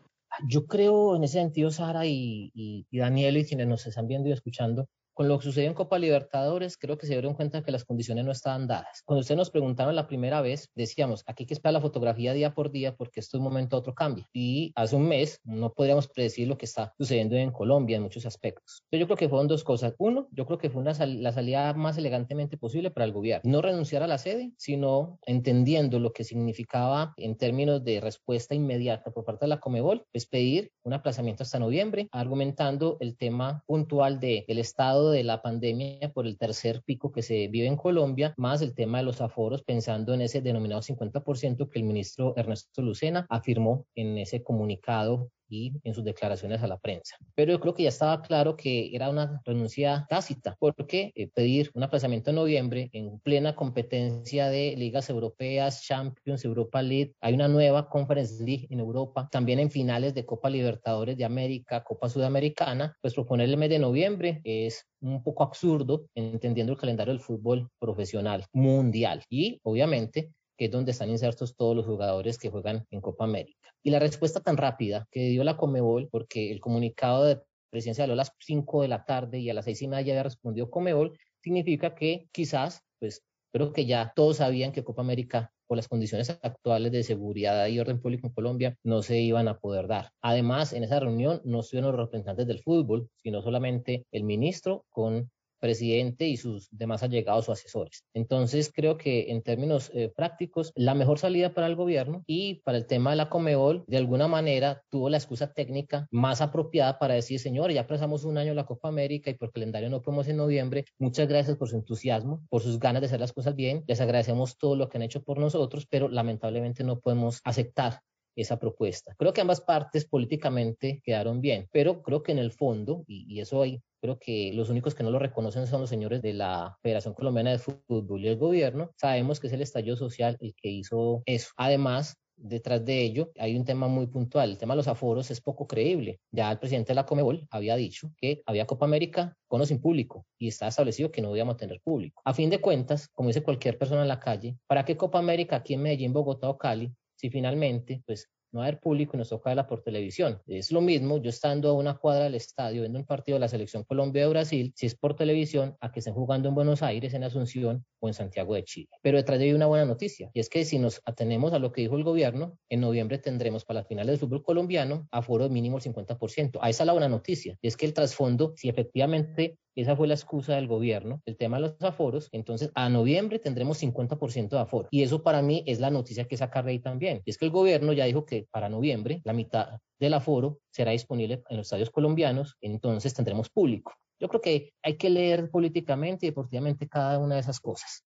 Yo 0.48 0.66
creo 0.66 1.14
en 1.16 1.24
ese 1.24 1.34
sentido, 1.34 1.70
Sara 1.70 2.06
y, 2.06 2.50
y, 2.54 2.86
y 2.90 2.98
Daniel 2.98 3.36
y 3.36 3.44
quienes 3.44 3.68
nos 3.68 3.86
están 3.86 4.08
viendo 4.08 4.28
y 4.28 4.32
escuchando, 4.32 4.88
con 5.20 5.28
lo 5.28 5.38
que 5.38 5.44
sucedió 5.44 5.68
en 5.68 5.74
Copa 5.74 5.98
Libertadores, 5.98 6.78
creo 6.78 6.96
que 6.96 7.04
se 7.04 7.12
dieron 7.12 7.34
cuenta 7.34 7.62
que 7.62 7.70
las 7.70 7.84
condiciones 7.84 8.24
no 8.24 8.32
estaban 8.32 8.66
dadas. 8.66 9.02
Cuando 9.04 9.20
ustedes 9.20 9.36
nos 9.36 9.50
preguntaron 9.50 9.94
la 9.94 10.06
primera 10.06 10.40
vez, 10.40 10.70
decíamos, 10.74 11.24
aquí 11.26 11.42
hay 11.42 11.46
que 11.46 11.52
esperar 11.52 11.74
la 11.74 11.82
fotografía 11.82 12.32
día 12.32 12.54
por 12.54 12.70
día 12.70 12.96
porque 12.96 13.20
esto 13.20 13.36
de 13.36 13.42
un 13.42 13.50
momento 13.50 13.76
a 13.76 13.80
otro 13.80 13.94
cambia. 13.94 14.26
Y 14.32 14.72
hace 14.76 14.96
un 14.96 15.06
mes 15.06 15.38
no 15.44 15.74
podríamos 15.74 16.08
predecir 16.08 16.48
lo 16.48 16.56
que 16.56 16.64
está 16.64 16.94
sucediendo 16.96 17.36
en 17.36 17.50
Colombia 17.50 17.98
en 17.98 18.02
muchos 18.02 18.24
aspectos. 18.24 18.82
Entonces 18.84 19.00
yo 19.00 19.06
creo 19.08 19.18
que 19.18 19.28
fueron 19.28 19.46
dos 19.46 19.62
cosas. 19.62 19.94
Uno, 19.98 20.26
yo 20.30 20.46
creo 20.46 20.56
que 20.56 20.70
fue 20.70 20.80
una 20.80 20.94
la 21.04 21.32
salida 21.32 21.74
más 21.74 21.98
elegantemente 21.98 22.56
posible 22.56 22.90
para 22.90 23.04
el 23.04 23.12
gobierno. 23.12 23.42
No 23.44 23.60
renunciar 23.60 24.02
a 24.02 24.06
la 24.06 24.16
sede, 24.16 24.52
sino 24.56 25.18
entendiendo 25.26 25.98
lo 25.98 26.14
que 26.14 26.24
significaba 26.24 27.12
en 27.18 27.36
términos 27.36 27.84
de 27.84 28.00
respuesta 28.00 28.54
inmediata 28.54 29.10
por 29.10 29.26
parte 29.26 29.44
de 29.44 29.50
la 29.50 29.60
Comebol, 29.60 30.06
es 30.14 30.24
pedir 30.24 30.72
un 30.82 30.94
aplazamiento 30.94 31.42
hasta 31.42 31.58
noviembre, 31.58 32.08
argumentando 32.10 32.96
el 33.00 33.18
tema 33.18 33.62
puntual 33.66 34.18
del 34.18 34.46
el 34.48 34.58
estado 34.58 35.09
de 35.10 35.24
la 35.24 35.42
pandemia 35.42 36.12
por 36.12 36.26
el 36.26 36.36
tercer 36.38 36.82
pico 36.82 37.12
que 37.12 37.22
se 37.22 37.48
vive 37.48 37.66
en 37.66 37.76
Colombia, 37.76 38.34
más 38.36 38.62
el 38.62 38.74
tema 38.74 38.98
de 38.98 39.04
los 39.04 39.20
aforos, 39.20 39.62
pensando 39.62 40.14
en 40.14 40.22
ese 40.22 40.40
denominado 40.40 40.82
50% 40.82 41.68
que 41.68 41.78
el 41.78 41.84
ministro 41.84 42.34
Ernesto 42.36 42.82
Lucena 42.82 43.26
afirmó 43.28 43.86
en 43.94 44.18
ese 44.18 44.42
comunicado 44.42 45.30
y 45.50 45.72
en 45.84 45.94
sus 45.94 46.04
declaraciones 46.04 46.62
a 46.62 46.66
la 46.66 46.78
prensa. 46.78 47.16
Pero 47.34 47.52
yo 47.52 47.60
creo 47.60 47.74
que 47.74 47.82
ya 47.82 47.88
estaba 47.88 48.22
claro 48.22 48.56
que 48.56 48.94
era 48.94 49.10
una 49.10 49.40
renuncia 49.44 50.06
tácita, 50.08 50.56
porque 50.58 51.12
eh, 51.14 51.28
pedir 51.28 51.70
un 51.74 51.82
aplazamiento 51.82 52.30
en 52.30 52.36
noviembre 52.36 52.90
en 52.92 53.18
plena 53.20 53.54
competencia 53.54 54.48
de 54.48 54.74
ligas 54.76 55.10
europeas, 55.10 55.82
Champions, 55.82 56.44
Europa 56.44 56.82
League, 56.82 57.14
hay 57.20 57.34
una 57.34 57.48
nueva 57.48 57.88
Conference 57.88 58.42
League 58.42 58.66
en 58.70 58.80
Europa, 58.80 59.28
también 59.30 59.58
en 59.58 59.70
finales 59.70 60.14
de 60.14 60.24
Copa 60.24 60.48
Libertadores 60.48 61.16
de 61.16 61.24
América, 61.24 61.84
Copa 61.84 62.08
Sudamericana, 62.08 62.96
pues 63.00 63.14
proponer 63.14 63.48
el 63.48 63.56
mes 63.56 63.70
de 63.70 63.78
noviembre 63.78 64.40
es 64.44 64.86
un 65.00 65.22
poco 65.22 65.42
absurdo 65.42 66.06
entendiendo 66.14 66.72
el 66.72 66.78
calendario 66.78 67.12
del 67.12 67.22
fútbol 67.22 67.68
profesional 67.78 68.44
mundial 68.52 69.22
y 69.28 69.58
obviamente 69.62 70.32
que 70.60 70.66
es 70.66 70.70
donde 70.70 70.90
están 70.90 71.08
insertos 71.08 71.56
todos 71.56 71.74
los 71.74 71.86
jugadores 71.86 72.36
que 72.36 72.50
juegan 72.50 72.86
en 72.90 73.00
Copa 73.00 73.24
América. 73.24 73.72
Y 73.82 73.88
la 73.88 73.98
respuesta 73.98 74.40
tan 74.40 74.58
rápida 74.58 75.08
que 75.10 75.30
dio 75.30 75.42
la 75.42 75.56
Comebol, 75.56 76.10
porque 76.10 76.52
el 76.52 76.60
comunicado 76.60 77.24
de 77.24 77.40
presidencia 77.70 78.02
salió 78.02 78.12
a 78.12 78.16
las 78.16 78.34
5 78.40 78.82
de 78.82 78.88
la 78.88 79.06
tarde 79.06 79.38
y 79.38 79.48
a 79.48 79.54
las 79.54 79.64
6 79.64 79.80
y 79.80 79.88
media 79.88 80.02
ya 80.02 80.12
había 80.12 80.24
respondido 80.24 80.68
Comebol, 80.68 81.18
significa 81.42 81.94
que 81.94 82.28
quizás, 82.30 82.82
pues 82.98 83.24
creo 83.54 83.72
que 83.72 83.86
ya 83.86 84.12
todos 84.14 84.36
sabían 84.36 84.70
que 84.72 84.84
Copa 84.84 85.00
América 85.00 85.50
por 85.66 85.78
las 85.78 85.88
condiciones 85.88 86.28
actuales 86.42 86.92
de 86.92 87.04
seguridad 87.04 87.66
y 87.66 87.80
orden 87.80 88.02
público 88.02 88.26
en 88.26 88.34
Colombia 88.34 88.76
no 88.84 89.00
se 89.00 89.18
iban 89.18 89.48
a 89.48 89.58
poder 89.58 89.86
dar. 89.86 90.10
Además, 90.20 90.74
en 90.74 90.84
esa 90.84 91.00
reunión 91.00 91.40
no 91.42 91.60
estuvieron 91.60 91.92
los 91.92 92.00
representantes 92.00 92.46
del 92.46 92.62
fútbol, 92.62 93.08
sino 93.16 93.40
solamente 93.40 94.04
el 94.12 94.24
ministro 94.24 94.84
con 94.90 95.30
presidente 95.60 96.26
y 96.26 96.36
sus 96.36 96.68
demás 96.70 97.02
allegados 97.02 97.48
o 97.48 97.52
asesores. 97.52 98.04
Entonces, 98.14 98.72
creo 98.74 98.96
que 98.96 99.30
en 99.30 99.42
términos 99.42 99.90
eh, 99.94 100.12
prácticos, 100.14 100.72
la 100.74 100.94
mejor 100.94 101.18
salida 101.18 101.54
para 101.54 101.66
el 101.66 101.76
gobierno 101.76 102.24
y 102.26 102.56
para 102.64 102.78
el 102.78 102.86
tema 102.86 103.10
de 103.10 103.16
la 103.16 103.28
Comebol, 103.28 103.84
de 103.86 103.98
alguna 103.98 104.26
manera, 104.26 104.82
tuvo 104.90 105.08
la 105.08 105.18
excusa 105.18 105.52
técnica 105.52 106.08
más 106.10 106.40
apropiada 106.40 106.98
para 106.98 107.14
decir, 107.14 107.38
señor, 107.38 107.70
ya 107.70 107.86
pasamos 107.86 108.24
un 108.24 108.38
año 108.38 108.54
la 108.54 108.66
Copa 108.66 108.88
América 108.88 109.30
y 109.30 109.34
por 109.34 109.52
calendario 109.52 109.90
no 109.90 110.02
podemos 110.02 110.26
en 110.28 110.38
noviembre. 110.38 110.84
Muchas 110.98 111.28
gracias 111.28 111.56
por 111.56 111.68
su 111.68 111.76
entusiasmo, 111.76 112.42
por 112.48 112.62
sus 112.62 112.78
ganas 112.78 113.02
de 113.02 113.06
hacer 113.06 113.20
las 113.20 113.32
cosas 113.32 113.54
bien. 113.54 113.84
Les 113.86 114.00
agradecemos 114.00 114.58
todo 114.58 114.76
lo 114.76 114.88
que 114.88 114.98
han 114.98 115.02
hecho 115.02 115.22
por 115.22 115.38
nosotros, 115.38 115.86
pero 115.86 116.08
lamentablemente 116.08 116.84
no 116.84 117.00
podemos 117.00 117.40
aceptar 117.44 118.00
esa 118.36 118.58
propuesta. 118.58 119.14
Creo 119.18 119.32
que 119.32 119.40
ambas 119.40 119.60
partes 119.60 120.06
políticamente 120.06 121.00
quedaron 121.04 121.40
bien, 121.40 121.68
pero 121.72 122.02
creo 122.02 122.22
que 122.22 122.32
en 122.32 122.38
el 122.38 122.52
fondo, 122.52 123.04
y, 123.06 123.40
eso 123.40 123.62
hay 123.62 123.80
creo 124.00 124.18
que 124.18 124.52
los 124.54 124.70
únicos 124.70 124.94
que 124.94 125.02
no 125.02 125.10
lo 125.10 125.18
reconocen 125.18 125.66
son 125.66 125.80
los 125.80 125.90
señores 125.90 126.22
de 126.22 126.32
la 126.32 126.76
Federación 126.82 127.14
Colombiana 127.14 127.50
de 127.50 127.58
Fútbol 127.58 128.24
y 128.24 128.28
el 128.28 128.36
gobierno. 128.36 128.90
Sabemos 128.96 129.40
que 129.40 129.46
es 129.46 129.52
el 129.52 129.62
estallido 129.62 129.96
social 129.96 130.36
el 130.40 130.54
que 130.54 130.68
hizo 130.68 131.22
eso. 131.26 131.50
Además, 131.56 132.16
detrás 132.40 132.84
de 132.84 133.02
ello 133.02 133.30
hay 133.38 133.56
un 133.56 133.64
tema 133.64 133.88
muy 133.88 134.06
puntual. 134.06 134.50
El 134.50 134.58
tema 134.58 134.74
de 134.74 134.78
los 134.78 134.88
aforos 134.88 135.30
es 135.30 135.40
poco 135.40 135.66
creíble. 135.66 136.20
Ya 136.30 136.50
el 136.50 136.58
presidente 136.58 136.88
de 136.88 136.94
la 136.96 137.06
Comebol 137.06 137.46
había 137.50 137.76
dicho 137.76 138.10
que 138.16 138.42
había 138.46 138.66
Copa 138.66 138.86
América 138.86 139.36
con 139.46 139.60
o 139.60 139.66
sin 139.66 139.80
público 139.80 140.24
y 140.38 140.48
está 140.48 140.68
establecido 140.68 141.10
que 141.10 141.22
no 141.22 141.34
íbamos 141.36 141.54
a 141.54 141.58
tener 141.58 141.80
público. 141.82 142.22
A 142.24 142.34
fin 142.34 142.50
de 142.50 142.60
cuentas, 142.60 143.08
como 143.12 143.28
dice 143.28 143.42
cualquier 143.42 143.78
persona 143.78 144.02
en 144.02 144.08
la 144.08 144.20
calle, 144.20 144.56
¿para 144.66 144.84
qué 144.84 144.96
Copa 144.96 145.18
América 145.18 145.56
aquí 145.56 145.74
en 145.74 145.82
Medellín, 145.82 146.12
Bogotá 146.12 146.48
o 146.48 146.58
Cali 146.58 146.92
si 147.16 147.28
finalmente 147.28 148.02
pues 148.06 148.30
no 148.52 148.62
haber 148.62 148.80
público 148.80 149.12
y 149.14 149.18
nos 149.18 149.28
toca 149.28 149.50
verla 149.50 149.66
por 149.66 149.82
televisión. 149.82 150.40
Es 150.46 150.72
lo 150.72 150.80
mismo 150.80 151.18
yo 151.18 151.30
estando 151.30 151.70
a 151.70 151.72
una 151.72 151.96
cuadra 151.96 152.24
del 152.24 152.34
estadio 152.34 152.82
viendo 152.82 152.98
un 152.98 153.06
partido 153.06 153.36
de 153.36 153.40
la 153.40 153.48
selección 153.48 153.84
Colombia 153.84 154.22
de 154.22 154.28
Brasil, 154.28 154.72
si 154.76 154.86
es 154.86 154.94
por 154.94 155.14
televisión, 155.14 155.76
a 155.80 155.92
que 155.92 156.00
estén 156.00 156.14
jugando 156.14 156.48
en 156.48 156.54
Buenos 156.54 156.82
Aires, 156.82 157.14
en 157.14 157.24
Asunción 157.24 157.84
o 158.00 158.08
en 158.08 158.14
Santiago 158.14 158.54
de 158.54 158.64
Chile. 158.64 158.88
Pero 159.02 159.18
detrás 159.18 159.38
de 159.38 159.46
ahí 159.46 159.52
una 159.52 159.66
buena 159.66 159.84
noticia, 159.84 160.30
y 160.34 160.40
es 160.40 160.48
que 160.48 160.64
si 160.64 160.78
nos 160.78 161.00
atenemos 161.04 161.52
a 161.52 161.58
lo 161.58 161.72
que 161.72 161.82
dijo 161.82 161.96
el 161.96 162.04
gobierno, 162.04 162.58
en 162.68 162.80
noviembre 162.80 163.18
tendremos 163.18 163.64
para 163.64 163.80
las 163.80 163.88
finales 163.88 164.12
del 164.12 164.18
fútbol 164.18 164.42
colombiano 164.42 165.06
aforo 165.10 165.48
mínimo 165.48 165.78
el 165.78 165.82
50%. 165.82 166.58
A 166.60 166.70
esa 166.70 166.82
es 166.82 166.86
la 166.86 166.92
buena 166.92 167.08
noticia, 167.08 167.56
y 167.60 167.68
es 167.68 167.76
que 167.76 167.86
el 167.86 167.94
trasfondo, 167.94 168.52
si 168.56 168.68
efectivamente 168.68 169.58
esa 169.74 169.96
fue 169.96 170.08
la 170.08 170.14
excusa 170.14 170.54
del 170.54 170.66
gobierno, 170.66 171.22
el 171.26 171.36
tema 171.36 171.56
de 171.56 171.62
los 171.62 171.82
aforos. 171.82 172.28
Entonces, 172.32 172.70
a 172.74 172.88
noviembre 172.88 173.38
tendremos 173.38 173.82
50% 173.82 174.48
de 174.50 174.58
aforo. 174.58 174.88
Y 174.90 175.02
eso 175.02 175.22
para 175.22 175.42
mí 175.42 175.62
es 175.66 175.80
la 175.80 175.90
noticia 175.90 176.26
que 176.26 176.36
saca 176.36 176.62
Rey 176.62 176.80
también. 176.80 177.22
Es 177.24 177.38
que 177.38 177.44
el 177.44 177.50
gobierno 177.50 177.92
ya 177.92 178.04
dijo 178.04 178.24
que 178.24 178.46
para 178.50 178.68
noviembre 178.68 179.20
la 179.24 179.32
mitad 179.32 179.78
del 179.98 180.14
aforo 180.14 180.58
será 180.70 180.92
disponible 180.92 181.42
en 181.48 181.56
los 181.56 181.66
estadios 181.66 181.90
colombianos, 181.90 182.56
entonces 182.60 183.14
tendremos 183.14 183.50
público. 183.50 183.92
Yo 184.18 184.28
creo 184.28 184.40
que 184.40 184.72
hay 184.82 184.96
que 184.96 185.10
leer 185.10 185.50
políticamente 185.50 186.26
y 186.26 186.30
deportivamente 186.30 186.88
cada 186.88 187.18
una 187.18 187.36
de 187.36 187.40
esas 187.40 187.60
cosas. 187.60 188.04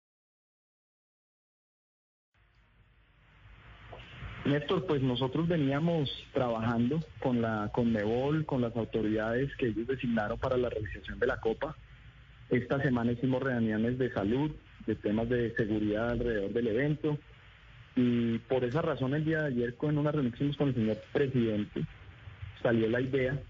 Néstor, 4.44 4.84
pues 4.84 5.00
nosotros 5.00 5.48
veníamos 5.48 6.10
trabajando 6.34 7.00
con 7.18 7.40
la 7.40 7.70
Conmebol, 7.72 8.44
con 8.44 8.60
las 8.60 8.76
autoridades 8.76 9.50
que 9.56 9.68
ellos 9.68 9.86
designaron 9.86 10.38
para 10.38 10.58
la 10.58 10.68
realización 10.68 11.18
de 11.18 11.26
la 11.26 11.40
Copa. 11.40 11.74
Esta 12.50 12.78
semana 12.82 13.12
hicimos 13.12 13.42
reuniones 13.42 13.96
de 13.98 14.12
salud, 14.12 14.50
de 14.86 14.96
temas 14.96 15.30
de 15.30 15.54
seguridad 15.54 16.10
alrededor 16.10 16.52
del 16.52 16.66
evento. 16.66 17.18
Y 17.96 18.36
por 18.40 18.64
esa 18.64 18.82
razón 18.82 19.14
el 19.14 19.24
día 19.24 19.42
de 19.42 19.46
ayer, 19.48 19.76
con 19.76 19.96
una 19.96 20.12
reunión 20.12 20.32
que 20.32 20.36
hicimos 20.36 20.58
con 20.58 20.68
el 20.68 20.74
señor 20.74 20.98
presidente, 21.10 21.82
salió 22.62 22.86
la 22.90 23.00
idea, 23.00 23.40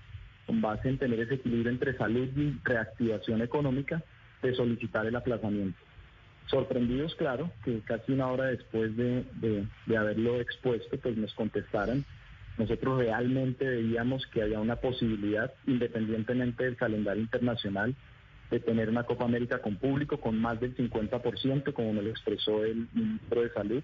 con 0.47 0.61
base 0.61 0.89
en 0.89 0.99
tener 0.99 1.19
ese 1.19 1.35
equilibrio 1.35 1.73
entre 1.73 1.97
salud 1.97 2.29
y 2.37 2.57
reactivación 2.63 3.43
económica, 3.43 4.01
de 4.43 4.55
solicitar 4.55 5.07
el 5.07 5.17
aplazamiento 5.17 5.79
sorprendidos, 6.47 7.15
claro, 7.15 7.51
que 7.65 7.81
casi 7.81 8.13
una 8.13 8.29
hora 8.29 8.47
después 8.47 8.97
de, 8.97 9.25
haberlo 9.97 10.41
expuesto, 10.41 10.97
pues 10.99 11.17
nos 11.17 11.35
contestaran. 11.35 12.05
Nosotros 12.59 12.99
realmente 12.99 13.67
veíamos 13.67 14.27
que 14.29 14.43
había 14.43 14.61
una 14.61 14.77
posibilidad, 14.77 15.53
independientemente 15.67 16.65
del 16.65 16.77
calendario 16.77 17.23
internacional, 17.23 17.95
de 18.51 18.61
tener 18.61 18.89
una 18.89 19.05
Copa 19.05 19.25
América 19.25 19.61
con 19.61 19.77
público 19.77 20.21
con 20.21 20.39
más 20.39 20.61
del 20.61 20.77
50%, 20.77 21.73
como 21.73 21.93
me 21.93 22.03
lo 22.03 22.11
expresó 22.11 22.65
el 22.65 22.87
ministro 22.93 23.43
de 23.43 23.51
Salud. 23.51 23.83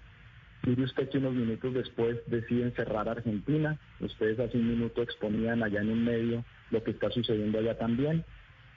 Y 0.63 0.79
usted 0.81 1.09
que 1.09 1.17
unos 1.17 1.33
minutos 1.33 1.73
después 1.73 2.17
deciden 2.27 2.71
cerrar 2.73 3.09
Argentina. 3.09 3.79
Ustedes 3.99 4.39
hace 4.39 4.57
un 4.57 4.67
minuto 4.67 5.01
exponían 5.01 5.63
allá 5.63 5.81
en 5.81 5.89
un 5.89 6.05
medio 6.05 6.45
lo 6.69 6.83
que 6.83 6.91
está 6.91 7.09
sucediendo 7.09 7.57
allá 7.57 7.77
también. 7.77 8.23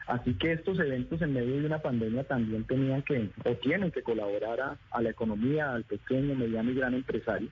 Así 0.06 0.34
que 0.34 0.52
estos 0.52 0.78
eventos 0.78 1.22
en 1.22 1.32
medio 1.32 1.58
de 1.58 1.66
una 1.66 1.78
pandemia 1.78 2.24
también 2.24 2.64
tenían 2.64 3.02
que 3.02 3.30
o 3.44 3.54
tienen 3.56 3.90
que 3.90 4.02
colaborar 4.02 4.78
a, 4.90 5.02
la 5.02 5.10
economía, 5.10 5.72
al 5.72 5.84
pequeño, 5.84 6.34
mediano 6.34 6.70
y 6.70 6.74
gran 6.74 6.94
empresario. 6.94 7.48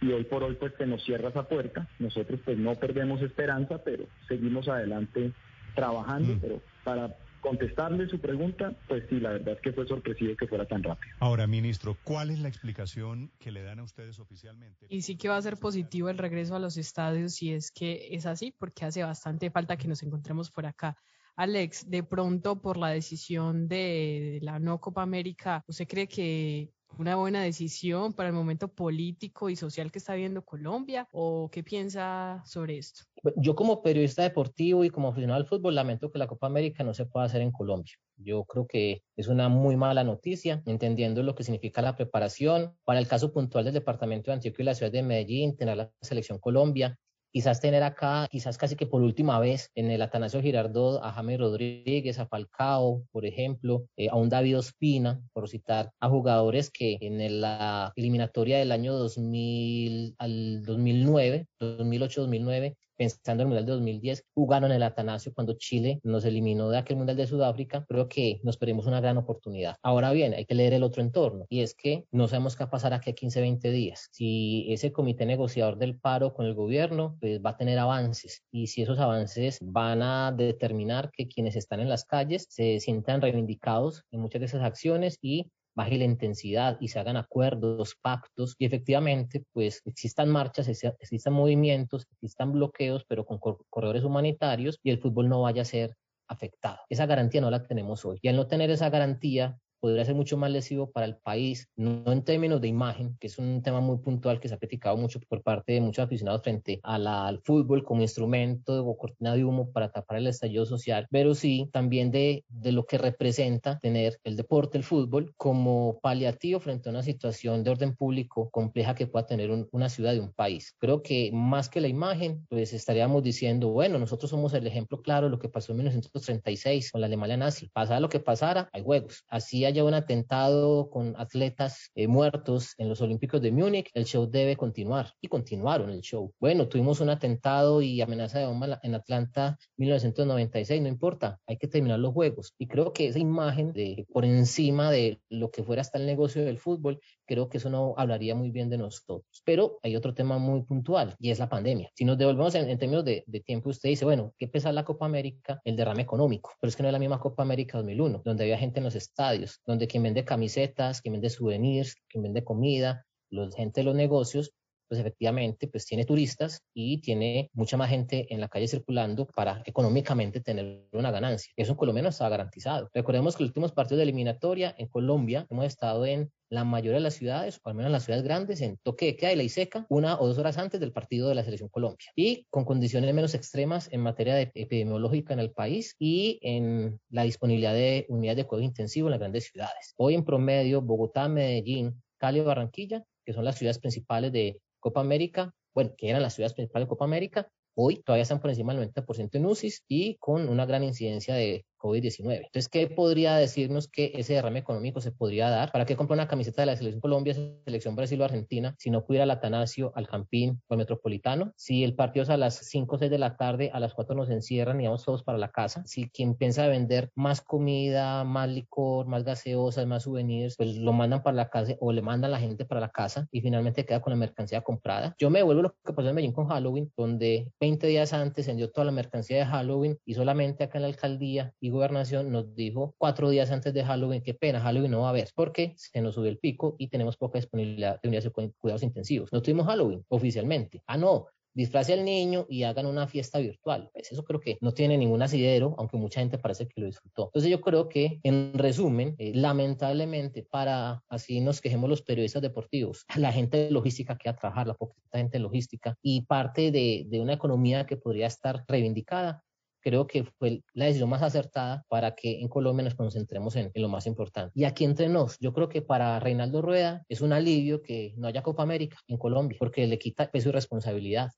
Y 0.00 0.12
hoy 0.12 0.24
por 0.24 0.44
hoy 0.44 0.54
pues 0.54 0.72
que 0.74 0.86
nos 0.86 1.02
cierra 1.04 1.30
esa 1.30 1.48
puerta. 1.48 1.88
Nosotros 1.98 2.40
pues 2.44 2.56
no 2.56 2.74
perdemos 2.76 3.20
esperanza, 3.22 3.82
pero 3.84 4.04
seguimos 4.28 4.68
adelante 4.68 5.32
trabajando. 5.74 6.34
Mm. 6.34 6.38
Pero 6.40 6.62
para 6.84 7.16
contestarle 7.40 8.08
su 8.08 8.20
pregunta, 8.20 8.72
pues 8.86 9.04
sí, 9.08 9.18
la 9.18 9.30
verdad 9.30 9.54
es 9.54 9.60
que 9.60 9.72
fue 9.72 9.86
sorpresivo 9.86 10.36
que 10.36 10.46
fuera 10.46 10.66
tan 10.66 10.82
rápido. 10.82 11.12
Ahora, 11.18 11.46
ministro, 11.46 11.96
¿cuál 12.04 12.30
es 12.30 12.38
la 12.38 12.48
explicación 12.48 13.32
que 13.38 13.50
le 13.50 13.62
dan 13.62 13.80
a 13.80 13.82
ustedes 13.82 14.18
oficialmente? 14.20 14.86
Y 14.88 15.02
sí 15.02 15.16
que 15.16 15.28
va 15.28 15.36
a 15.36 15.42
ser 15.42 15.56
positivo 15.56 16.08
el 16.08 16.18
regreso 16.18 16.54
a 16.54 16.58
los 16.60 16.76
estadios 16.76 17.34
si 17.34 17.52
es 17.52 17.72
que 17.72 18.08
es 18.12 18.26
así, 18.26 18.54
porque 18.56 18.84
hace 18.84 19.02
bastante 19.02 19.50
falta 19.50 19.76
que 19.76 19.88
nos 19.88 20.02
encontremos 20.02 20.50
por 20.50 20.66
acá. 20.66 20.96
Alex, 21.40 21.88
de 21.88 22.02
pronto 22.02 22.60
por 22.60 22.76
la 22.76 22.88
decisión 22.88 23.66
de 23.66 24.40
la 24.42 24.58
no 24.58 24.78
Copa 24.78 25.00
América, 25.00 25.64
¿usted 25.66 25.88
cree 25.88 26.06
que 26.06 26.68
una 26.98 27.16
buena 27.16 27.42
decisión 27.42 28.12
para 28.12 28.28
el 28.28 28.34
momento 28.34 28.68
político 28.68 29.48
y 29.48 29.56
social 29.56 29.90
que 29.90 30.00
está 30.00 30.14
viendo 30.16 30.44
Colombia? 30.44 31.08
¿O 31.12 31.48
qué 31.50 31.62
piensa 31.62 32.42
sobre 32.44 32.76
esto? 32.76 33.04
Yo 33.36 33.54
como 33.54 33.80
periodista 33.80 34.22
deportivo 34.22 34.84
y 34.84 34.90
como 34.90 35.08
aficionado 35.08 35.40
al 35.40 35.46
fútbol 35.46 35.76
lamento 35.76 36.12
que 36.12 36.18
la 36.18 36.26
Copa 36.26 36.46
América 36.46 36.84
no 36.84 36.92
se 36.92 37.06
pueda 37.06 37.24
hacer 37.24 37.40
en 37.40 37.52
Colombia. 37.52 37.94
Yo 38.18 38.44
creo 38.44 38.66
que 38.66 39.02
es 39.16 39.28
una 39.28 39.48
muy 39.48 39.76
mala 39.76 40.04
noticia, 40.04 40.62
entendiendo 40.66 41.22
lo 41.22 41.34
que 41.34 41.44
significa 41.44 41.80
la 41.80 41.96
preparación. 41.96 42.76
Para 42.84 42.98
el 42.98 43.08
caso 43.08 43.32
puntual 43.32 43.64
del 43.64 43.72
departamento 43.72 44.30
de 44.30 44.34
Antioquia 44.34 44.62
y 44.62 44.66
la 44.66 44.74
ciudad 44.74 44.92
de 44.92 45.02
Medellín, 45.02 45.56
tener 45.56 45.78
la 45.78 45.90
selección 46.02 46.38
Colombia, 46.38 46.98
quizás 47.32 47.60
tener 47.60 47.82
acá, 47.82 48.26
quizás 48.30 48.58
casi 48.58 48.76
que 48.76 48.86
por 48.86 49.02
última 49.02 49.38
vez, 49.38 49.70
en 49.74 49.90
el 49.90 50.02
Atanasio 50.02 50.42
Girardot, 50.42 51.00
a 51.02 51.12
Jaime 51.12 51.36
Rodríguez, 51.36 52.18
a 52.18 52.26
Falcao, 52.26 53.04
por 53.12 53.24
ejemplo, 53.24 53.86
eh, 53.96 54.08
a 54.10 54.16
un 54.16 54.28
David 54.28 54.58
Ospina, 54.58 55.20
por 55.32 55.48
citar 55.48 55.90
a 56.00 56.08
jugadores 56.08 56.70
que 56.70 56.98
en 57.00 57.40
la 57.40 57.92
eliminatoria 57.96 58.58
del 58.58 58.72
año 58.72 58.94
2000 58.94 60.14
al 60.18 60.62
2009, 60.64 61.46
2008-2009, 61.60 62.76
pensando 63.00 63.42
en 63.42 63.46
el 63.46 63.46
Mundial 63.46 63.64
de 63.64 63.72
2010, 63.72 64.24
jugaron 64.34 64.70
en 64.72 64.76
el 64.76 64.82
Atanasio 64.82 65.32
cuando 65.32 65.54
Chile 65.54 66.00
nos 66.02 66.26
eliminó 66.26 66.68
de 66.68 66.76
aquel 66.76 66.98
Mundial 66.98 67.16
de 67.16 67.26
Sudáfrica, 67.26 67.82
creo 67.88 68.10
que 68.10 68.40
nos 68.42 68.58
perdimos 68.58 68.86
una 68.86 69.00
gran 69.00 69.16
oportunidad. 69.16 69.76
Ahora 69.82 70.12
bien, 70.12 70.34
hay 70.34 70.44
que 70.44 70.54
leer 70.54 70.74
el 70.74 70.82
otro 70.82 71.00
entorno 71.00 71.46
y 71.48 71.62
es 71.62 71.74
que 71.74 72.04
no 72.12 72.28
sabemos 72.28 72.56
qué 72.56 72.64
va 72.64 72.68
a 72.68 72.70
pasar 72.70 72.92
aquí 72.92 73.08
a 73.08 73.14
15, 73.14 73.40
20 73.40 73.70
días. 73.70 74.10
Si 74.12 74.66
ese 74.68 74.92
comité 74.92 75.24
negociador 75.24 75.78
del 75.78 75.98
paro 75.98 76.34
con 76.34 76.44
el 76.44 76.52
gobierno, 76.52 77.16
pues 77.20 77.40
va 77.40 77.50
a 77.50 77.56
tener 77.56 77.78
avances 77.78 78.42
y 78.52 78.66
si 78.66 78.82
esos 78.82 78.98
avances 78.98 79.56
van 79.62 80.02
a 80.02 80.30
determinar 80.36 81.10
que 81.10 81.26
quienes 81.26 81.56
están 81.56 81.80
en 81.80 81.88
las 81.88 82.04
calles 82.04 82.48
se 82.50 82.80
sientan 82.80 83.22
reivindicados 83.22 84.04
en 84.10 84.20
muchas 84.20 84.40
de 84.40 84.46
esas 84.46 84.62
acciones 84.62 85.16
y 85.22 85.50
baje 85.74 85.98
la 85.98 86.04
intensidad 86.04 86.76
y 86.80 86.88
se 86.88 86.98
hagan 86.98 87.16
acuerdos, 87.16 87.96
pactos 88.00 88.54
y 88.58 88.66
efectivamente 88.66 89.44
pues 89.52 89.82
existan 89.84 90.28
marchas, 90.28 90.68
existan 90.68 91.32
movimientos, 91.32 92.06
existan 92.10 92.52
bloqueos, 92.52 93.04
pero 93.06 93.24
con 93.24 93.38
corredores 93.38 94.04
humanitarios 94.04 94.78
y 94.82 94.90
el 94.90 95.00
fútbol 95.00 95.28
no 95.28 95.42
vaya 95.42 95.62
a 95.62 95.66
ser 95.66 95.94
afectado. 96.28 96.78
Esa 96.88 97.06
garantía 97.06 97.40
no 97.40 97.50
la 97.50 97.62
tenemos 97.62 98.04
hoy. 98.04 98.18
Y 98.22 98.28
al 98.28 98.36
no 98.36 98.46
tener 98.46 98.70
esa 98.70 98.88
garantía, 98.90 99.58
podría 99.80 100.04
ser 100.04 100.14
mucho 100.14 100.36
más 100.36 100.50
lesivo 100.50 100.90
para 100.90 101.06
el 101.06 101.16
país, 101.16 101.68
no 101.76 102.12
en 102.12 102.22
términos 102.22 102.60
de 102.60 102.68
imagen, 102.68 103.16
que 103.18 103.26
es 103.26 103.38
un 103.38 103.62
tema 103.62 103.80
muy 103.80 103.98
puntual 103.98 104.40
que 104.40 104.48
se 104.48 104.54
ha 104.54 104.58
criticado 104.58 104.96
mucho 104.96 105.20
por 105.28 105.42
parte 105.42 105.72
de 105.72 105.80
muchos 105.80 106.04
aficionados 106.04 106.42
frente 106.42 106.80
al 106.82 107.40
fútbol 107.42 107.84
como 107.84 108.02
instrumento 108.02 108.84
o 108.84 108.96
cortina 108.96 109.34
de 109.34 109.44
humo 109.44 109.70
para 109.72 109.90
tapar 109.90 110.18
el 110.18 110.26
estallido 110.26 110.66
social, 110.66 111.06
pero 111.10 111.34
sí 111.34 111.68
también 111.72 112.10
de, 112.10 112.44
de 112.48 112.72
lo 112.72 112.84
que 112.84 112.98
representa 112.98 113.78
tener 113.78 114.18
el 114.24 114.36
deporte, 114.36 114.78
el 114.78 114.84
fútbol, 114.84 115.34
como 115.36 115.98
paliativo 116.00 116.60
frente 116.60 116.88
a 116.88 116.92
una 116.92 117.02
situación 117.02 117.64
de 117.64 117.70
orden 117.70 117.94
público 117.94 118.50
compleja 118.50 118.94
que 118.94 119.06
pueda 119.06 119.26
tener 119.26 119.50
una 119.70 119.88
ciudad 119.88 120.12
de 120.12 120.20
un 120.20 120.32
país. 120.32 120.74
Creo 120.78 121.02
que 121.02 121.30
más 121.32 121.68
que 121.68 121.80
la 121.80 121.88
imagen, 121.88 122.46
pues 122.48 122.72
estaríamos 122.72 123.22
diciendo, 123.22 123.68
bueno, 123.68 123.98
nosotros 123.98 124.30
somos 124.30 124.54
el 124.54 124.66
ejemplo 124.66 125.02
claro 125.02 125.26
de 125.26 125.30
lo 125.30 125.38
que 125.38 125.48
pasó 125.48 125.72
en 125.72 125.78
1936 125.78 126.92
con 126.92 127.00
la 127.00 127.06
Alemania 127.06 127.36
nazi. 127.36 127.68
Pasara 127.68 128.00
lo 128.00 128.08
que 128.08 128.20
pasara, 128.20 128.68
hay 128.72 128.82
juegos. 128.82 129.24
Así 129.28 129.64
haya 129.70 129.84
un 129.84 129.94
atentado 129.94 130.90
con 130.90 131.14
atletas 131.16 131.90
eh, 131.94 132.08
muertos 132.08 132.74
en 132.78 132.88
los 132.88 133.00
Olímpicos 133.00 133.40
de 133.40 133.52
Múnich, 133.52 133.90
el 133.94 134.04
show 134.04 134.28
debe 134.28 134.56
continuar. 134.56 135.12
Y 135.20 135.28
continuaron 135.28 135.90
el 135.90 136.00
show. 136.00 136.32
Bueno, 136.40 136.68
tuvimos 136.68 137.00
un 137.00 137.10
atentado 137.10 137.80
y 137.82 138.00
amenaza 138.00 138.40
de 138.40 138.46
bomba 138.46 138.80
en 138.82 138.94
Atlanta 138.94 139.56
1996, 139.76 140.82
no 140.82 140.88
importa, 140.88 141.38
hay 141.46 141.56
que 141.56 141.68
terminar 141.68 141.98
los 141.98 142.12
juegos. 142.12 142.54
Y 142.58 142.66
creo 142.66 142.92
que 142.92 143.06
esa 143.06 143.18
imagen 143.18 143.72
de 143.72 144.06
por 144.12 144.24
encima 144.24 144.90
de 144.90 145.20
lo 145.28 145.50
que 145.50 145.62
fuera 145.62 145.82
hasta 145.82 145.98
el 145.98 146.06
negocio 146.06 146.44
del 146.44 146.58
fútbol, 146.58 147.00
creo 147.30 147.48
que 147.48 147.58
eso 147.58 147.70
no 147.70 147.94
hablaría 147.96 148.34
muy 148.34 148.50
bien 148.50 148.68
de 148.68 148.76
nosotros. 148.76 149.22
Pero 149.44 149.78
hay 149.84 149.94
otro 149.94 150.14
tema 150.14 150.38
muy 150.38 150.62
puntual 150.64 151.14
y 151.20 151.30
es 151.30 151.38
la 151.38 151.48
pandemia. 151.48 151.88
Si 151.94 152.04
nos 152.04 152.18
devolvemos 152.18 152.56
en, 152.56 152.76
términos 152.76 153.04
de, 153.04 153.24
tiempo, 153.46 153.70
usted 153.70 153.88
dice, 153.88 154.04
bueno, 154.04 154.34
¿qué 154.36 154.48
pesa 154.48 154.72
la 154.72 154.84
Copa 154.84 155.06
América? 155.06 155.60
El 155.64 155.76
derrame 155.76 156.02
económico. 156.02 156.50
Pero 156.60 156.68
es 156.68 156.74
que 156.74 156.82
no 156.82 156.88
es 156.88 156.92
la 156.92 156.98
misma 156.98 157.20
Copa 157.20 157.44
América 157.44 157.78
2001, 157.78 158.22
donde 158.24 158.42
había 158.42 158.58
gente 158.58 158.80
en 158.80 158.84
los 158.84 158.96
estadios, 158.96 159.60
donde 159.64 159.86
quien 159.86 160.02
vende 160.02 160.24
camisetas, 160.24 161.00
quien 161.00 161.12
vende 161.12 161.30
souvenirs, 161.30 161.94
quien 162.08 162.24
vende 162.24 162.42
comida, 162.42 163.06
la 163.28 163.48
gente 163.52 163.82
de 163.82 163.84
los 163.84 163.94
negocios, 163.94 164.52
pues 164.90 165.00
efectivamente 165.00 165.68
pues 165.68 165.86
tiene 165.86 166.04
turistas 166.04 166.64
y 166.74 167.00
tiene 167.00 167.48
mucha 167.52 167.76
más 167.76 167.90
gente 167.90 168.26
en 168.34 168.40
la 168.40 168.48
calle 168.48 168.66
circulando 168.66 169.24
para 169.24 169.62
económicamente 169.64 170.40
tener 170.40 170.88
una 170.92 171.12
ganancia. 171.12 171.52
Eso 171.56 171.72
en 171.72 171.78
Colombia 171.78 172.02
no 172.02 172.08
estaba 172.08 172.30
garantizado. 172.30 172.90
Recordemos 172.92 173.36
que 173.36 173.44
los 173.44 173.50
últimos 173.50 173.70
partidos 173.70 173.98
de 173.98 174.02
eliminatoria 174.02 174.74
en 174.76 174.88
Colombia 174.88 175.46
hemos 175.48 175.64
estado 175.64 176.04
en 176.06 176.32
la 176.48 176.64
mayoría 176.64 176.96
de 176.96 177.04
las 177.04 177.14
ciudades, 177.14 177.60
o 177.62 177.68
al 177.68 177.76
menos 177.76 177.86
en 177.86 177.92
las 177.92 178.04
ciudades 178.04 178.24
grandes, 178.24 178.60
en 178.62 178.78
toque 178.82 179.06
de 179.06 179.16
queda 179.16 179.32
y 179.32 179.36
ley 179.36 179.48
seca, 179.48 179.86
una 179.88 180.18
o 180.18 180.26
dos 180.26 180.38
horas 180.38 180.58
antes 180.58 180.80
del 180.80 180.90
partido 180.90 181.28
de 181.28 181.36
la 181.36 181.44
selección 181.44 181.68
Colombia. 181.68 182.10
Y 182.16 182.46
con 182.50 182.64
condiciones 182.64 183.14
menos 183.14 183.34
extremas 183.34 183.88
en 183.92 184.00
materia 184.00 184.34
de 184.34 184.50
epidemiológica 184.54 185.32
en 185.32 185.38
el 185.38 185.52
país 185.52 185.94
y 186.00 186.40
en 186.42 186.98
la 187.10 187.22
disponibilidad 187.22 187.74
de 187.74 188.06
unidades 188.08 188.38
de 188.38 188.44
cuidado 188.46 188.64
intensivo 188.64 189.06
en 189.06 189.12
las 189.12 189.20
grandes 189.20 189.44
ciudades. 189.44 189.94
Hoy 189.96 190.14
en 190.14 190.24
promedio, 190.24 190.82
Bogotá, 190.82 191.28
Medellín, 191.28 192.02
Cali 192.18 192.40
y 192.40 192.42
Barranquilla, 192.42 193.04
que 193.24 193.32
son 193.32 193.44
las 193.44 193.56
ciudades 193.56 193.78
principales 193.78 194.32
de 194.32 194.58
Copa 194.80 195.00
América, 195.00 195.54
bueno, 195.74 195.92
que 195.96 196.08
eran 196.10 196.22
las 196.22 196.34
ciudades 196.34 196.54
principales 196.54 196.86
de 196.86 196.90
Copa 196.90 197.04
América, 197.04 197.48
hoy 197.74 198.02
todavía 198.02 198.22
están 198.22 198.40
por 198.40 198.50
encima 198.50 198.74
del 198.74 198.92
90% 198.92 199.30
en 199.34 199.46
UCI 199.46 199.72
y 199.88 200.16
con 200.16 200.48
una 200.48 200.66
gran 200.66 200.82
incidencia 200.82 201.34
de 201.34 201.64
COVID-19. 201.80 202.36
Entonces, 202.36 202.68
¿qué 202.68 202.86
podría 202.86 203.34
decirnos 203.36 203.88
que 203.88 204.12
ese 204.14 204.34
derrame 204.34 204.60
económico 204.60 205.00
se 205.00 205.10
podría 205.10 205.50
dar? 205.50 205.72
¿Para 205.72 205.86
qué 205.86 205.96
comprar 205.96 206.16
una 206.16 206.28
camiseta 206.28 206.62
de 206.62 206.66
la 206.66 206.76
selección 206.76 207.00
Colombia, 207.00 207.34
selección 207.34 207.96
Brasil 207.96 208.20
o 208.20 208.24
Argentina 208.24 208.74
si 208.78 208.90
no 208.90 209.04
pudiera 209.04 209.24
al 209.24 209.30
Atanasio, 209.30 209.92
al 209.96 210.06
Campín 210.06 210.60
o 210.68 210.74
al 210.74 210.78
Metropolitano? 210.78 211.52
Si 211.56 211.82
el 211.82 211.94
partido 211.94 212.24
es 212.24 212.30
a 212.30 212.36
las 212.36 212.56
5 212.56 212.94
o 212.94 212.98
6 212.98 213.10
de 213.10 213.18
la 213.18 213.36
tarde, 213.36 213.70
a 213.72 213.80
las 213.80 213.94
4 213.94 214.14
nos 214.14 214.30
encierran 214.30 214.80
y 214.80 214.84
vamos 214.84 215.04
todos 215.04 215.22
para 215.22 215.38
la 215.38 215.50
casa. 215.50 215.82
Si 215.86 216.10
quien 216.10 216.34
piensa 216.34 216.68
vender 216.68 217.10
más 217.14 217.40
comida, 217.40 218.24
más 218.24 218.48
licor, 218.48 219.06
más 219.06 219.24
gaseosas, 219.24 219.86
más 219.86 220.04
souvenirs, 220.04 220.56
pues 220.56 220.76
lo 220.76 220.92
mandan 220.92 221.22
para 221.22 221.36
la 221.36 221.48
casa 221.48 221.74
o 221.80 221.92
le 221.92 222.02
mandan 222.02 222.30
la 222.30 222.38
gente 222.38 222.64
para 222.64 222.80
la 222.80 222.90
casa 222.90 223.26
y 223.30 223.40
finalmente 223.40 223.84
queda 223.84 224.00
con 224.00 224.12
la 224.12 224.16
mercancía 224.16 224.60
comprada. 224.60 225.14
Yo 225.18 225.30
me 225.30 225.42
vuelvo 225.42 225.62
lo 225.62 225.74
que 225.84 225.92
pasó 225.92 226.08
en 226.08 226.14
Medellín 226.14 226.34
con 226.34 226.48
Halloween, 226.48 226.92
donde 226.96 227.50
20 227.60 227.86
días 227.86 228.12
antes 228.12 228.46
vendió 228.46 228.70
toda 228.70 228.84
la 228.84 228.92
mercancía 228.92 229.38
de 229.38 229.46
Halloween 229.46 229.98
y 230.04 230.14
solamente 230.14 230.64
acá 230.64 230.78
en 230.78 230.82
la 230.82 230.88
alcaldía 230.88 231.54
gobernación 231.70 232.30
nos 232.30 232.54
dijo 232.54 232.94
cuatro 232.98 233.30
días 233.30 233.50
antes 233.50 233.72
de 233.74 233.84
Halloween, 233.84 234.22
qué 234.22 234.34
pena, 234.34 234.60
Halloween 234.60 234.90
no 234.90 235.00
va 235.00 235.08
a 235.08 235.10
haber, 235.10 235.28
porque 235.34 235.74
se 235.76 236.00
nos 236.00 236.14
subió 236.14 236.30
el 236.30 236.38
pico 236.38 236.76
y 236.78 236.88
tenemos 236.88 237.16
poca 237.16 237.38
disponibilidad 237.38 238.00
de 238.00 238.08
unidades 238.08 238.32
de 238.32 238.52
cuidados 238.58 238.82
intensivos. 238.82 239.32
No 239.32 239.42
tuvimos 239.42 239.66
Halloween 239.66 240.04
oficialmente. 240.08 240.82
Ah, 240.86 240.96
no, 240.96 241.26
disfrace 241.54 241.92
al 241.92 242.04
niño 242.04 242.46
y 242.48 242.62
hagan 242.62 242.86
una 242.86 243.06
fiesta 243.06 243.38
virtual. 243.38 243.90
Pues 243.92 244.12
eso 244.12 244.24
creo 244.24 244.40
que 244.40 244.58
no 244.60 244.72
tiene 244.72 244.96
ningún 244.96 245.22
asidero, 245.22 245.74
aunque 245.78 245.96
mucha 245.96 246.20
gente 246.20 246.38
parece 246.38 246.66
que 246.66 246.80
lo 246.80 246.86
disfrutó. 246.86 247.26
Entonces 247.26 247.50
yo 247.50 247.60
creo 247.60 247.88
que, 247.88 248.20
en 248.22 248.52
resumen, 248.54 249.14
eh, 249.18 249.32
lamentablemente, 249.34 250.42
para 250.42 251.02
así 251.08 251.40
nos 251.40 251.60
quejemos 251.60 251.88
los 251.90 252.02
periodistas 252.02 252.42
deportivos, 252.42 253.04
la 253.16 253.32
gente 253.32 253.58
de 253.58 253.70
logística 253.70 254.16
que 254.16 254.28
a 254.28 254.36
trabajar, 254.36 254.66
la 254.66 254.74
poca 254.74 254.94
gente 255.12 255.38
de 255.38 255.42
logística 255.42 255.96
y 256.02 256.22
parte 256.22 256.70
de, 256.70 257.04
de 257.08 257.20
una 257.20 257.34
economía 257.34 257.86
que 257.86 257.96
podría 257.96 258.26
estar 258.26 258.64
reivindicada, 258.68 259.44
creo 259.80 260.06
que 260.06 260.24
fue 260.24 260.62
la 260.74 260.86
decisión 260.86 261.08
más 261.08 261.22
acertada 261.22 261.84
para 261.88 262.14
que 262.14 262.40
en 262.40 262.48
Colombia 262.48 262.84
nos 262.84 262.94
concentremos 262.94 263.56
en, 263.56 263.70
en, 263.74 263.82
lo 263.82 263.88
más 263.88 264.06
importante. 264.06 264.52
Y 264.54 264.64
aquí 264.64 264.84
entre 264.84 265.08
nos, 265.08 265.38
yo 265.38 265.52
creo 265.52 265.68
que 265.68 265.82
para 265.82 266.18
Reinaldo 266.20 266.62
Rueda 266.62 267.04
es 267.08 267.20
un 267.20 267.32
alivio 267.32 267.82
que 267.82 268.14
no 268.16 268.26
haya 268.26 268.42
Copa 268.42 268.62
América 268.62 268.98
en 269.08 269.16
Colombia, 269.16 269.56
porque 269.58 269.86
le 269.86 269.98
quita 269.98 270.30
peso 270.30 270.50
y 270.50 270.52
responsabilidad. 270.52 271.32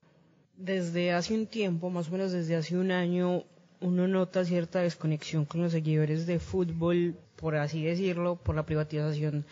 Desde 0.57 1.13
hace 1.13 1.35
un 1.35 1.47
tiempo, 1.47 1.91
más 1.91 2.09
o 2.09 2.13
menos 2.13 2.33
desde 2.33 2.57
hace 2.57 2.77
un 2.77 2.91
año, 2.91 3.45
uno 3.81 4.07
nota 4.07 4.45
cierta 4.45 4.81
desconexión 4.81 5.45
con 5.45 5.63
los 5.63 5.73
seguidores 5.73 6.27
de 6.27 6.39
fútbol, 6.39 7.17
por 7.37 7.57
así 7.57 7.83
decirlo, 7.83 8.37
por 8.37 8.55
la 8.55 8.65
privatización 8.65 9.45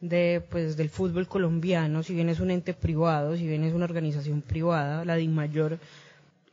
de, 0.00 0.42
pues, 0.50 0.76
del 0.76 0.90
fútbol 0.90 1.26
colombiano, 1.28 2.02
si 2.02 2.14
bien 2.14 2.28
es 2.28 2.40
un 2.40 2.50
ente 2.50 2.74
privado, 2.74 3.36
si 3.36 3.46
bien 3.46 3.64
es 3.64 3.72
una 3.72 3.84
organización 3.84 4.42
privada, 4.42 5.04
la 5.04 5.16
DIMAYOR, 5.16 5.78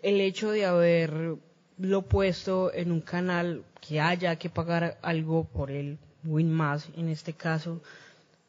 el 0.02 0.22
hecho 0.22 0.52
de 0.52 0.66
haber 0.66 1.36
lo 1.80 2.02
puesto 2.02 2.74
en 2.74 2.92
un 2.92 3.00
canal 3.00 3.64
que 3.80 4.02
haya 4.02 4.36
que 4.36 4.50
pagar 4.50 4.98
algo 5.02 5.46
por 5.46 5.72
el 5.72 5.98
Win 6.26 6.52
Más, 6.52 6.90
en 6.98 7.08
este 7.08 7.34
caso, 7.34 7.82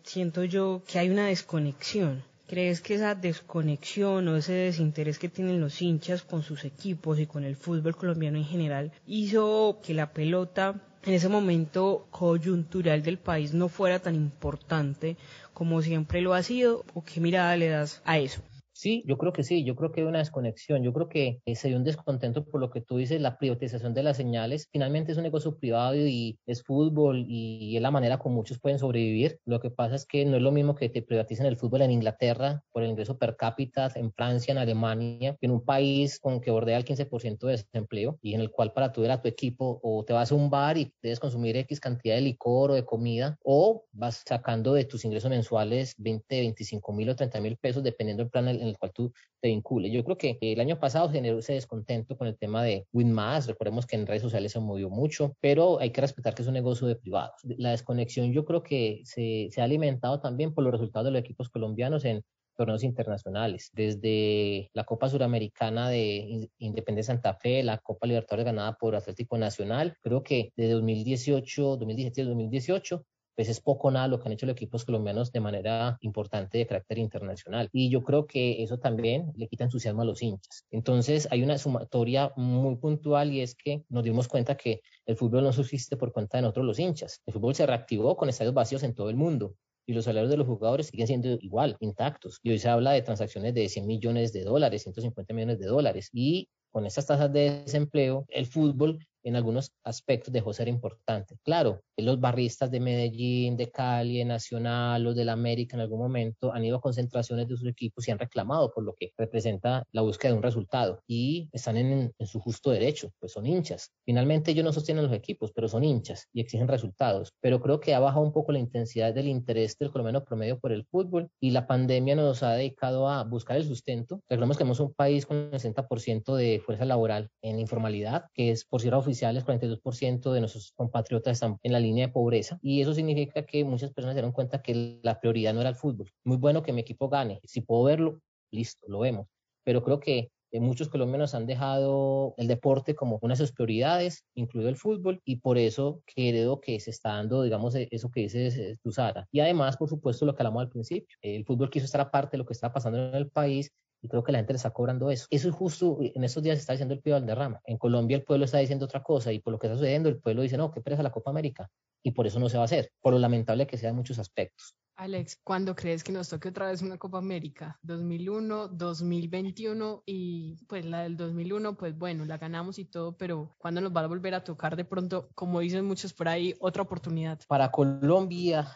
siento 0.02 0.42
yo 0.44 0.82
que 0.86 0.98
hay 0.98 1.10
una 1.10 1.26
desconexión. 1.26 2.24
¿Crees 2.48 2.80
que 2.80 2.96
esa 2.96 3.14
desconexión 3.14 4.26
o 4.26 4.36
ese 4.36 4.54
desinterés 4.54 5.20
que 5.20 5.28
tienen 5.28 5.60
los 5.60 5.80
hinchas 5.80 6.22
con 6.22 6.42
sus 6.42 6.64
equipos 6.64 7.20
y 7.20 7.26
con 7.26 7.44
el 7.44 7.54
fútbol 7.54 7.94
colombiano 7.94 8.38
en 8.38 8.44
general 8.44 8.90
hizo 9.06 9.78
que 9.84 9.94
la 9.94 10.12
pelota 10.12 10.74
en 11.04 11.14
ese 11.14 11.28
momento 11.28 12.08
coyuntural 12.10 13.04
del 13.04 13.18
país 13.18 13.54
no 13.54 13.68
fuera 13.68 14.00
tan 14.00 14.16
importante 14.16 15.16
como 15.54 15.80
siempre 15.80 16.20
lo 16.20 16.34
ha 16.34 16.42
sido? 16.42 16.84
¿O 16.94 17.04
qué 17.04 17.20
mirada 17.20 17.56
le 17.56 17.68
das 17.68 18.02
a 18.04 18.18
eso? 18.18 18.42
Sí, 18.80 19.02
yo 19.06 19.18
creo 19.18 19.34
que 19.34 19.42
sí, 19.42 19.62
yo 19.62 19.76
creo 19.76 19.92
que 19.92 20.00
hay 20.00 20.06
una 20.06 20.20
desconexión, 20.20 20.82
yo 20.82 20.94
creo 20.94 21.10
que 21.10 21.42
se 21.54 21.68
dio 21.68 21.76
un 21.76 21.84
descontento 21.84 22.46
por 22.46 22.62
lo 22.62 22.70
que 22.70 22.80
tú 22.80 22.96
dices, 22.96 23.20
la 23.20 23.36
privatización 23.36 23.92
de 23.92 24.02
las 24.02 24.16
señales, 24.16 24.70
finalmente 24.72 25.12
es 25.12 25.18
un 25.18 25.24
negocio 25.24 25.58
privado 25.58 25.96
y 25.96 26.38
es 26.46 26.62
fútbol 26.62 27.26
y 27.28 27.76
es 27.76 27.82
la 27.82 27.90
manera 27.90 28.18
como 28.18 28.36
muchos 28.36 28.58
pueden 28.58 28.78
sobrevivir, 28.78 29.38
lo 29.44 29.60
que 29.60 29.68
pasa 29.68 29.96
es 29.96 30.06
que 30.06 30.24
no 30.24 30.38
es 30.38 30.42
lo 30.42 30.50
mismo 30.50 30.76
que 30.76 30.88
te 30.88 31.02
privaticen 31.02 31.44
el 31.44 31.58
fútbol 31.58 31.82
en 31.82 31.90
Inglaterra 31.90 32.62
por 32.72 32.82
el 32.82 32.88
ingreso 32.88 33.18
per 33.18 33.36
cápita, 33.36 33.92
en 33.96 34.14
Francia, 34.14 34.52
en 34.52 34.56
Alemania, 34.56 35.36
en 35.42 35.50
un 35.50 35.62
país 35.62 36.18
con 36.18 36.40
que 36.40 36.50
bordea 36.50 36.78
el 36.78 36.86
15% 36.86 37.38
de 37.48 37.52
desempleo 37.52 38.18
y 38.22 38.32
en 38.32 38.40
el 38.40 38.50
cual 38.50 38.72
para 38.72 38.92
tu 38.92 39.02
ver 39.02 39.10
a 39.10 39.20
tu 39.20 39.28
equipo 39.28 39.78
o 39.82 40.06
te 40.06 40.14
vas 40.14 40.32
a 40.32 40.34
un 40.34 40.48
bar 40.48 40.78
y 40.78 40.90
debes 41.02 41.20
consumir 41.20 41.54
X 41.58 41.80
cantidad 41.80 42.14
de 42.14 42.22
licor 42.22 42.70
o 42.70 42.74
de 42.76 42.86
comida 42.86 43.36
o 43.44 43.84
vas 43.92 44.22
sacando 44.26 44.72
de 44.72 44.86
tus 44.86 45.04
ingresos 45.04 45.28
mensuales 45.28 45.94
20, 45.98 46.40
25 46.40 46.92
mil 46.94 47.10
o 47.10 47.14
30 47.14 47.42
mil 47.42 47.58
pesos 47.58 47.82
dependiendo 47.82 48.22
del 48.22 48.30
plan 48.30 48.48
en 48.48 48.69
el 48.70 48.78
cual 48.78 48.92
tú 48.92 49.12
te 49.40 49.48
vincules. 49.48 49.92
Yo 49.92 50.04
creo 50.04 50.18
que 50.18 50.38
el 50.40 50.60
año 50.60 50.78
pasado 50.78 51.10
generó 51.10 51.38
ese 51.38 51.54
descontento 51.54 52.16
con 52.16 52.26
el 52.26 52.36
tema 52.36 52.62
de 52.62 52.86
WinMass. 52.92 53.46
Recordemos 53.46 53.86
que 53.86 53.96
en 53.96 54.06
redes 54.06 54.22
sociales 54.22 54.52
se 54.52 54.60
movió 54.60 54.90
mucho, 54.90 55.36
pero 55.40 55.80
hay 55.80 55.90
que 55.90 56.00
respetar 56.00 56.34
que 56.34 56.42
es 56.42 56.48
un 56.48 56.54
negocio 56.54 56.86
de 56.86 56.96
privados. 56.96 57.34
La 57.42 57.70
desconexión 57.70 58.32
yo 58.32 58.44
creo 58.44 58.62
que 58.62 59.02
se, 59.04 59.48
se 59.50 59.60
ha 59.60 59.64
alimentado 59.64 60.20
también 60.20 60.54
por 60.54 60.64
los 60.64 60.72
resultados 60.72 61.06
de 61.06 61.12
los 61.12 61.20
equipos 61.20 61.48
colombianos 61.48 62.04
en 62.04 62.22
torneos 62.60 62.84
internacionales, 62.84 63.70
desde 63.72 64.70
la 64.74 64.84
Copa 64.84 65.08
Suramericana 65.08 65.88
de 65.88 66.50
Independencia 66.58 67.14
Santa 67.14 67.32
Fe, 67.32 67.62
la 67.62 67.78
Copa 67.78 68.06
Libertadores 68.06 68.44
ganada 68.44 68.74
por 68.74 68.94
Atlético 68.94 69.38
Nacional, 69.38 69.96
creo 70.02 70.22
que 70.22 70.52
de 70.56 70.68
2018, 70.68 71.78
2017, 71.78 72.28
2018 72.28 73.02
pues 73.40 73.48
es 73.48 73.62
poco 73.62 73.90
nada 73.90 74.06
lo 74.06 74.20
que 74.20 74.28
han 74.28 74.32
hecho 74.32 74.44
los 74.44 74.52
equipos 74.52 74.84
colombianos 74.84 75.32
de 75.32 75.40
manera 75.40 75.96
importante 76.02 76.58
de 76.58 76.66
carácter 76.66 76.98
internacional. 76.98 77.70
Y 77.72 77.88
yo 77.88 78.02
creo 78.02 78.26
que 78.26 78.62
eso 78.62 78.78
también 78.78 79.32
le 79.34 79.48
quita 79.48 79.64
entusiasmo 79.64 80.02
a 80.02 80.04
los 80.04 80.20
hinchas. 80.20 80.66
Entonces 80.70 81.26
hay 81.30 81.42
una 81.42 81.56
sumatoria 81.56 82.34
muy 82.36 82.76
puntual 82.76 83.32
y 83.32 83.40
es 83.40 83.54
que 83.54 83.82
nos 83.88 84.04
dimos 84.04 84.28
cuenta 84.28 84.58
que 84.58 84.82
el 85.06 85.16
fútbol 85.16 85.44
no 85.44 85.54
subsiste 85.54 85.96
por 85.96 86.12
cuenta 86.12 86.36
de 86.36 86.42
nosotros 86.42 86.66
los 86.66 86.78
hinchas. 86.78 87.22
El 87.24 87.32
fútbol 87.32 87.54
se 87.54 87.64
reactivó 87.64 88.14
con 88.14 88.28
estadios 88.28 88.52
vacíos 88.52 88.82
en 88.82 88.94
todo 88.94 89.08
el 89.08 89.16
mundo 89.16 89.54
y 89.86 89.94
los 89.94 90.04
salarios 90.04 90.30
de 90.30 90.36
los 90.36 90.46
jugadores 90.46 90.88
siguen 90.88 91.06
siendo 91.06 91.30
igual, 91.40 91.78
intactos. 91.80 92.40
Y 92.42 92.50
hoy 92.50 92.58
se 92.58 92.68
habla 92.68 92.92
de 92.92 93.00
transacciones 93.00 93.54
de 93.54 93.70
100 93.70 93.86
millones 93.86 94.34
de 94.34 94.44
dólares, 94.44 94.82
150 94.82 95.32
millones 95.32 95.58
de 95.60 95.66
dólares. 95.66 96.10
Y 96.12 96.50
con 96.70 96.84
estas 96.84 97.06
tasas 97.06 97.32
de 97.32 97.62
desempleo, 97.62 98.26
el 98.28 98.44
fútbol 98.44 98.98
en 99.22 99.36
algunos 99.36 99.72
aspectos 99.84 100.32
dejó 100.32 100.52
ser 100.52 100.68
importante. 100.68 101.38
Claro, 101.42 101.82
los 101.96 102.20
barristas 102.20 102.70
de 102.70 102.80
Medellín, 102.80 103.56
de 103.56 103.70
Cali, 103.70 104.18
de 104.18 104.24
Nacional, 104.24 105.02
los 105.02 105.14
del 105.14 105.28
América 105.28 105.76
en 105.76 105.82
algún 105.82 105.98
momento 105.98 106.52
han 106.52 106.64
ido 106.64 106.78
a 106.78 106.80
concentraciones 106.80 107.48
de 107.48 107.56
sus 107.56 107.68
equipos 107.68 108.06
y 108.06 108.10
han 108.10 108.18
reclamado 108.18 108.72
por 108.72 108.84
lo 108.84 108.94
que 108.94 109.12
representa 109.16 109.84
la 109.92 110.02
búsqueda 110.02 110.32
de 110.32 110.38
un 110.38 110.42
resultado 110.42 111.02
y 111.06 111.48
están 111.52 111.76
en, 111.76 112.12
en 112.18 112.26
su 112.26 112.40
justo 112.40 112.70
derecho, 112.70 113.12
pues 113.18 113.32
son 113.32 113.46
hinchas. 113.46 113.92
Finalmente 114.04 114.50
ellos 114.50 114.64
no 114.64 114.72
sostienen 114.72 115.04
los 115.04 115.12
equipos, 115.12 115.52
pero 115.52 115.68
son 115.68 115.84
hinchas 115.84 116.28
y 116.32 116.40
exigen 116.40 116.68
resultados. 116.68 117.32
Pero 117.40 117.60
creo 117.60 117.80
que 117.80 117.94
ha 117.94 118.00
bajado 118.00 118.24
un 118.24 118.32
poco 118.32 118.52
la 118.52 118.58
intensidad 118.58 119.14
del 119.14 119.28
interés 119.28 119.76
del 119.78 119.90
colombiano 119.90 120.24
promedio 120.24 120.58
por 120.58 120.72
el 120.72 120.86
fútbol 120.86 121.30
y 121.40 121.50
la 121.50 121.66
pandemia 121.66 122.16
nos 122.16 122.42
ha 122.42 122.52
dedicado 122.52 123.08
a 123.08 123.24
buscar 123.24 123.56
el 123.56 123.64
sustento. 123.64 124.22
Recordemos 124.28 124.56
que 124.56 124.64
somos 124.64 124.80
un 124.80 124.94
país 124.94 125.26
con 125.26 125.36
el 125.52 125.60
60% 125.60 126.34
de 126.34 126.60
fuerza 126.64 126.84
laboral 126.84 127.30
en 127.42 127.58
informalidad, 127.58 128.24
que 128.34 128.50
es 128.50 128.64
por 128.64 128.80
cierto 128.80 129.02
oficiales, 129.10 129.44
42% 129.44 130.32
de 130.32 130.40
nuestros 130.40 130.72
compatriotas 130.72 131.32
están 131.32 131.58
en 131.62 131.72
la 131.72 131.80
línea 131.80 132.06
de 132.06 132.12
pobreza 132.12 132.58
y 132.62 132.80
eso 132.80 132.94
significa 132.94 133.44
que 133.44 133.64
muchas 133.64 133.92
personas 133.92 134.14
se 134.14 134.18
dieron 134.18 134.32
cuenta 134.32 134.62
que 134.62 135.00
la 135.02 135.20
prioridad 135.20 135.52
no 135.54 135.60
era 135.60 135.70
el 135.70 135.76
fútbol. 135.76 136.10
Muy 136.24 136.36
bueno 136.36 136.62
que 136.62 136.72
mi 136.72 136.80
equipo 136.80 137.08
gane, 137.08 137.40
si 137.44 137.60
puedo 137.60 137.84
verlo, 137.84 138.20
listo, 138.50 138.86
lo 138.88 139.00
vemos, 139.00 139.26
pero 139.64 139.82
creo 139.82 140.00
que 140.00 140.30
eh, 140.52 140.60
muchos 140.60 140.88
colombianos 140.88 141.34
han 141.34 141.46
dejado 141.46 142.34
el 142.36 142.48
deporte 142.48 142.94
como 142.94 143.18
una 143.22 143.34
de 143.34 143.38
sus 143.38 143.52
prioridades, 143.52 144.24
incluido 144.34 144.68
el 144.68 144.76
fútbol, 144.76 145.20
y 145.24 145.36
por 145.36 145.58
eso 145.58 146.02
creo 146.12 146.60
que 146.60 146.80
se 146.80 146.90
está 146.90 147.10
dando, 147.10 147.42
digamos, 147.42 147.74
e, 147.76 147.86
eso 147.90 148.10
que 148.10 148.22
dices 148.22 148.78
tu 148.82 148.90
Sara. 148.90 149.26
Y 149.30 149.40
además, 149.40 149.76
por 149.76 149.88
supuesto, 149.88 150.26
lo 150.26 150.34
que 150.34 150.42
hablamos 150.42 150.62
al 150.62 150.68
principio, 150.70 151.16
el 151.22 151.44
fútbol 151.44 151.70
quiso 151.70 151.84
estar 151.84 152.00
aparte 152.00 152.32
de 152.32 152.38
lo 152.38 152.46
que 152.46 152.52
está 152.52 152.72
pasando 152.72 152.98
en 152.98 153.14
el 153.14 153.30
país 153.30 153.70
y 154.02 154.08
creo 154.08 154.22
que 154.22 154.32
la 154.32 154.38
gente 154.38 154.52
le 154.52 154.58
está 154.58 154.70
cobrando 154.70 155.10
eso. 155.10 155.26
Eso 155.30 155.48
es 155.48 155.54
justo, 155.54 155.98
en 156.00 156.24
estos 156.24 156.42
días 156.42 156.56
se 156.56 156.60
está 156.60 156.72
diciendo 156.72 156.94
el 156.94 157.00
pío 157.00 157.16
al 157.16 157.26
derrama. 157.26 157.60
En 157.64 157.78
Colombia 157.78 158.16
el 158.16 158.24
pueblo 158.24 158.44
está 158.44 158.58
diciendo 158.58 158.84
otra 158.84 159.02
cosa 159.02 159.32
y 159.32 159.40
por 159.40 159.52
lo 159.52 159.58
que 159.58 159.66
está 159.66 159.76
sucediendo 159.76 160.08
el 160.08 160.18
pueblo 160.18 160.42
dice, 160.42 160.56
no, 160.56 160.70
qué 160.70 160.80
presa 160.80 161.02
la 161.02 161.12
Copa 161.12 161.30
América. 161.30 161.70
Y 162.02 162.12
por 162.12 162.26
eso 162.26 162.40
no 162.40 162.48
se 162.48 162.56
va 162.56 162.62
a 162.62 162.64
hacer, 162.64 162.92
por 163.00 163.12
lo 163.12 163.18
lamentable 163.18 163.66
que 163.66 163.76
sea 163.76 163.90
en 163.90 163.96
muchos 163.96 164.18
aspectos. 164.18 164.74
Alex, 165.00 165.38
¿cuándo 165.42 165.74
crees 165.74 166.04
que 166.04 166.12
nos 166.12 166.28
toque 166.28 166.50
otra 166.50 166.66
vez 166.66 166.82
una 166.82 166.98
Copa 166.98 167.16
América? 167.16 167.78
2001, 167.80 168.68
2021 168.68 170.02
y 170.04 170.62
pues 170.66 170.84
la 170.84 171.04
del 171.04 171.16
2001, 171.16 171.78
pues 171.78 171.96
bueno, 171.96 172.26
la 172.26 172.36
ganamos 172.36 172.78
y 172.78 172.84
todo, 172.84 173.16
pero 173.16 173.54
¿cuándo 173.56 173.80
nos 173.80 173.96
va 173.96 174.02
a 174.02 174.06
volver 174.06 174.34
a 174.34 174.44
tocar 174.44 174.76
de 174.76 174.84
pronto, 174.84 175.30
como 175.34 175.60
dicen 175.60 175.86
muchos 175.86 176.12
por 176.12 176.28
ahí, 176.28 176.54
otra 176.60 176.82
oportunidad? 176.82 177.40
Para 177.48 177.70
Colombia, 177.70 178.70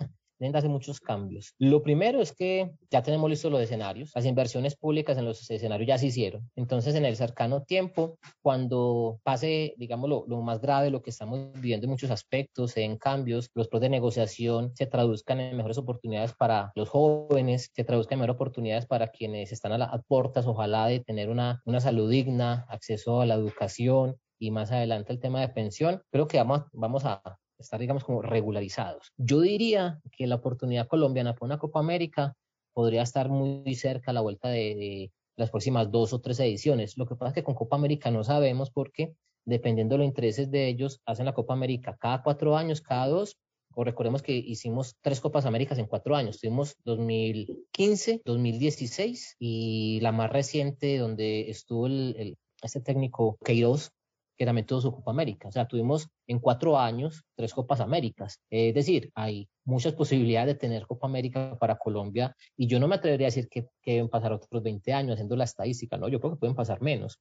deben 0.45 0.57
hacer 0.57 0.71
muchos 0.71 1.01
cambios. 1.01 1.55
Lo 1.59 1.83
primero 1.83 2.21
es 2.21 2.33
que 2.33 2.73
ya 2.91 3.03
tenemos 3.03 3.29
listos 3.31 3.51
los 3.51 3.61
escenarios, 3.61 4.13
las 4.15 4.27
inversiones 4.27 4.77
públicas 4.77 5.17
en 5.19 5.25
los 5.25 5.51
escenarios 5.51 5.89
ya 5.89 5.99
se 5.99 6.07
hicieron. 6.07 6.51
Entonces, 6.57 6.95
en 6.95 7.05
el 7.05 7.17
cercano 7.17 7.63
tiempo, 7.63 8.19
cuando 8.43 9.21
pase, 9.23 9.75
digamos, 9.77 10.09
lo, 10.09 10.25
lo 10.29 10.41
más 10.43 10.61
grave, 10.61 10.91
lo 10.91 11.03
que 11.03 11.11
estamos 11.11 11.53
viviendo 11.55 11.87
en 11.87 11.91
muchos 11.91 12.11
aspectos, 12.11 12.73
se 12.73 12.81
den 12.81 12.97
cambios, 12.97 13.51
los 13.55 13.69
procesos 13.69 13.85
de 13.85 13.89
negociación 13.91 14.73
se 14.75 14.87
traduzcan 14.87 15.41
en 15.41 15.57
mejores 15.57 15.79
oportunidades 15.79 16.33
para 16.35 16.73
los 16.75 16.89
jóvenes, 16.89 17.71
se 17.75 17.85
traduzcan 17.85 18.17
en 18.17 18.21
mejores 18.21 18.37
oportunidades 18.37 18.87
para 18.87 19.09
quienes 19.09 19.53
están 19.53 19.73
a 19.73 19.79
las 19.79 19.91
puertas, 20.07 20.47
ojalá, 20.47 20.87
de 20.87 21.01
tener 21.01 21.29
una, 21.29 21.61
una 21.65 21.81
salud 21.81 22.11
digna, 22.11 22.67
acceso 22.69 23.21
a 23.21 23.27
la 23.27 23.35
educación, 23.35 24.17
y 24.39 24.51
más 24.51 24.73
adelante 24.73 25.13
el 25.13 25.21
tema 25.21 25.41
de 25.41 25.49
pensión, 25.49 26.03
creo 26.11 26.29
que 26.29 26.39
vamos, 26.39 26.65
vamos 26.73 27.05
a 27.05 27.23
estar, 27.65 27.81
digamos, 27.81 28.05
como 28.05 28.23
regularizados. 28.23 29.13
Yo 29.17 29.41
diría 29.41 30.01
que 30.13 30.27
la 30.27 30.37
oportunidad 30.37 30.89
colombiana 30.89 31.35
para 31.35 31.47
una 31.47 31.59
Copa 31.59 31.81
América 31.81 32.35
podría 32.73 33.03
estar 33.03 33.29
muy 33.29 33.75
cerca 33.75 34.11
a 34.11 34.15
la 34.15 34.21
vuelta 34.21 34.49
de, 34.49 35.11
las 35.37 35.51
próximas 35.51 35.91
dos 35.91 36.13
o 36.13 36.21
tres 36.21 36.41
ediciones. 36.41 36.97
Lo 36.97 37.07
que 37.07 37.17
pasa 37.17 37.31
es 37.31 37.35
que 37.35 37.45
con 37.45 37.55
Copa 37.55 37.77
América 37.77 38.11
no 38.11 38.25
sabemos 38.25 38.71
porque, 38.71 39.15
dependiendo 39.45 39.95
de 39.95 39.99
los 39.99 40.07
intereses 40.07 40.51
de 40.51 40.69
ellos, 40.69 41.01
hacen 41.07 41.27
la 41.27 41.35
Copa 41.35 41.55
América 41.55 41.97
cada 41.99 42.23
cuatro 42.23 42.57
años, 42.57 42.81
cada 42.81 43.09
dos, 43.09 43.37
o 43.77 43.83
recordemos 43.83 44.23
que 44.23 44.33
hicimos 44.33 44.97
tres 45.01 45.21
Copas 45.21 45.47
Américas 45.47 45.79
en 45.79 45.87
cuatro 45.87 46.15
años. 46.15 46.41
Tuvimos 46.41 46.77
2015, 46.85 48.23
2016 48.25 49.37
y 49.41 49.99
la 50.01 50.13
más 50.13 50.31
reciente 50.31 50.99
donde 50.99 51.51
estuvo 51.51 51.87
el, 51.87 52.37
este 52.63 52.81
técnico 52.81 53.37
Queiroz, 53.45 53.91
que 54.37 54.45
también 54.45 54.67
tuvo 54.67 54.81
su 54.81 54.93
Copa 54.93 55.11
América. 55.11 55.49
O 55.49 55.53
sea, 55.53 55.67
tuvimos 55.67 56.09
en 56.27 56.39
cuatro 56.39 56.79
años 56.79 57.25
tres 57.37 57.55
Copas 57.55 57.81
Américas. 57.81 58.41
Es 58.51 58.75
decir, 58.75 59.11
hay 59.15 59.49
muchas 59.65 59.93
posibilidades 59.95 60.55
de 60.55 60.61
tener 60.61 60.87
Copa 60.87 61.07
América 61.07 61.57
para 61.59 61.77
Colombia 61.77 62.35
y 62.57 62.67
yo 62.67 62.79
no 62.81 62.89
me 62.89 62.97
atrevería 62.97 63.27
a 63.27 63.31
decir 63.31 63.49
que, 63.49 63.67
que 63.83 63.93
deben 63.93 64.09
pasar 64.09 64.33
otros 64.33 64.63
20 64.63 64.93
años 64.93 65.15
haciendo 65.15 65.37
la 65.37 65.45
estadística, 65.45 65.97
¿no? 65.97 66.09
Yo 66.09 66.21
creo 66.21 66.33
que 66.33 66.39
pueden 66.39 66.57
pasar 66.57 66.81
menos 66.83 67.19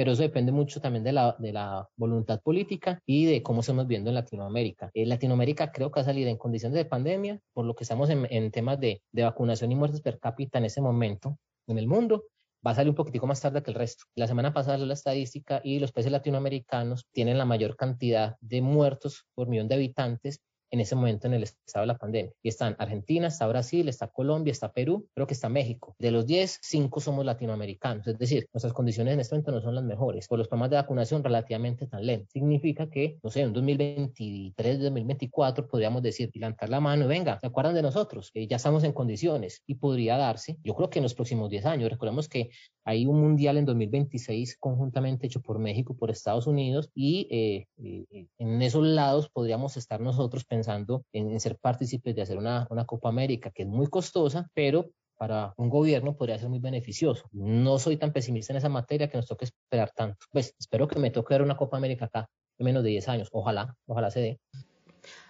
pero 0.00 0.12
eso 0.12 0.22
depende 0.22 0.50
mucho 0.50 0.80
también 0.80 1.04
de 1.04 1.12
la, 1.12 1.36
de 1.38 1.52
la 1.52 1.86
voluntad 1.94 2.40
política 2.40 3.00
y 3.04 3.26
de 3.26 3.42
cómo 3.42 3.60
estamos 3.60 3.86
viendo 3.86 4.08
en 4.08 4.14
Latinoamérica. 4.14 4.90
En 4.94 5.10
Latinoamérica 5.10 5.72
creo 5.72 5.90
que 5.90 6.00
va 6.00 6.02
a 6.02 6.06
salir 6.06 6.26
en 6.26 6.38
condiciones 6.38 6.76
de 6.76 6.86
pandemia, 6.86 7.38
por 7.52 7.66
lo 7.66 7.74
que 7.74 7.84
estamos 7.84 8.08
en, 8.08 8.26
en 8.30 8.50
temas 8.50 8.80
de, 8.80 9.02
de, 9.12 9.22
vacunación 9.24 9.72
y 9.72 9.74
muertes 9.74 10.00
per 10.00 10.18
cápita 10.18 10.56
en 10.56 10.64
ese 10.64 10.80
momento 10.80 11.36
en 11.66 11.78
el 11.78 11.86
mundo, 11.86 12.24
va 12.66 12.72
a 12.72 12.74
salir 12.74 12.90
un 12.90 12.96
poquitico 12.96 13.26
más 13.26 13.40
tarde 13.40 13.62
que 13.62 13.70
el 13.70 13.76
resto. 13.76 14.04
La 14.14 14.26
semana 14.26 14.52
pasada 14.52 14.78
la 14.78 14.94
estadística 14.94 15.60
y 15.64 15.78
los 15.78 15.92
países 15.92 16.12
latinoamericanos 16.12 17.06
tienen 17.12 17.38
la 17.38 17.44
mayor 17.44 17.76
cantidad 17.76 18.36
de 18.40 18.62
muertos 18.62 19.26
por 19.34 19.48
millón 19.48 19.68
de 19.68 19.76
habitantes 19.76 20.40
en 20.70 20.80
ese 20.80 20.94
momento 20.94 21.26
en 21.26 21.34
el 21.34 21.42
estado 21.42 21.82
de 21.82 21.86
la 21.86 21.98
pandemia. 21.98 22.32
Y 22.42 22.48
están 22.48 22.76
Argentina, 22.78 23.28
está 23.28 23.46
Brasil, 23.46 23.88
está 23.88 24.08
Colombia, 24.08 24.52
está 24.52 24.72
Perú, 24.72 25.08
creo 25.14 25.26
que 25.26 25.34
está 25.34 25.48
México. 25.48 25.96
De 25.98 26.10
los 26.10 26.26
10, 26.26 26.60
5 26.62 27.00
somos 27.00 27.24
latinoamericanos. 27.24 28.06
Es 28.06 28.18
decir, 28.18 28.48
nuestras 28.52 28.72
condiciones 28.72 29.14
en 29.14 29.20
este 29.20 29.34
momento 29.34 29.52
no 29.52 29.60
son 29.60 29.74
las 29.74 29.84
mejores. 29.84 30.28
Por 30.28 30.38
los 30.38 30.48
programas 30.48 30.70
de 30.70 30.76
vacunación 30.76 31.24
relativamente 31.24 31.86
tan 31.86 32.06
lentos. 32.06 32.30
Significa 32.32 32.88
que, 32.88 33.18
no 33.22 33.30
sé, 33.30 33.42
en 33.42 33.52
2023, 33.52 34.80
2024 34.80 35.68
podríamos 35.68 36.02
decir, 36.02 36.30
levantar 36.34 36.68
la 36.68 36.80
mano 36.80 37.06
venga, 37.06 37.38
¿se 37.40 37.46
acuerdan 37.46 37.74
de 37.74 37.82
nosotros? 37.82 38.30
ya 38.34 38.56
estamos 38.56 38.84
en 38.84 38.92
condiciones 38.92 39.62
y 39.66 39.74
podría 39.74 40.16
darse, 40.16 40.58
yo 40.62 40.74
creo 40.74 40.90
que 40.90 40.98
en 40.98 41.02
los 41.02 41.14
próximos 41.14 41.50
10 41.50 41.66
años. 41.66 41.90
Recordemos 41.90 42.28
que 42.28 42.50
hay 42.84 43.06
un 43.06 43.20
mundial 43.20 43.58
en 43.58 43.64
2026 43.64 44.56
conjuntamente 44.58 45.26
hecho 45.26 45.40
por 45.40 45.58
México, 45.58 45.94
por 45.94 46.10
Estados 46.10 46.46
Unidos 46.46 46.90
y 46.94 47.28
eh, 47.30 47.66
eh, 47.82 48.26
en 48.38 48.62
esos 48.62 48.84
lados 48.84 49.28
podríamos 49.28 49.76
estar 49.76 50.00
nosotros 50.00 50.44
pensando 50.44 50.59
pensando 50.60 51.06
en, 51.12 51.40
ser 51.40 51.56
partícipes 51.56 52.14
de 52.14 52.22
hacer 52.22 52.36
una, 52.36 52.66
una 52.70 52.84
Copa 52.84 53.08
América 53.08 53.50
que 53.50 53.62
es 53.62 53.68
muy 53.68 53.86
costosa, 53.86 54.46
pero 54.54 54.90
para 55.16 55.54
un 55.56 55.70
gobierno 55.70 56.16
podría 56.16 56.38
ser 56.38 56.50
muy 56.50 56.58
beneficioso. 56.58 57.28
No 57.32 57.78
soy 57.78 57.96
tan 57.96 58.12
pesimista 58.12 58.52
en 58.52 58.58
esa 58.58 58.68
materia 58.68 59.08
que 59.08 59.16
nos 59.16 59.26
toque 59.26 59.46
esperar 59.46 59.90
tanto. 59.94 60.18
Pues 60.30 60.54
espero 60.58 60.86
que 60.86 60.98
me 60.98 61.10
toque 61.10 61.34
ver 61.34 61.42
una 61.42 61.56
Copa 61.56 61.78
América 61.78 62.06
acá 62.06 62.28
en 62.58 62.64
menos 62.64 62.82
de 62.82 62.90
10 62.90 63.08
años. 63.08 63.28
Ojalá, 63.32 63.74
ojalá 63.86 64.10
se 64.10 64.20
dé. 64.20 64.40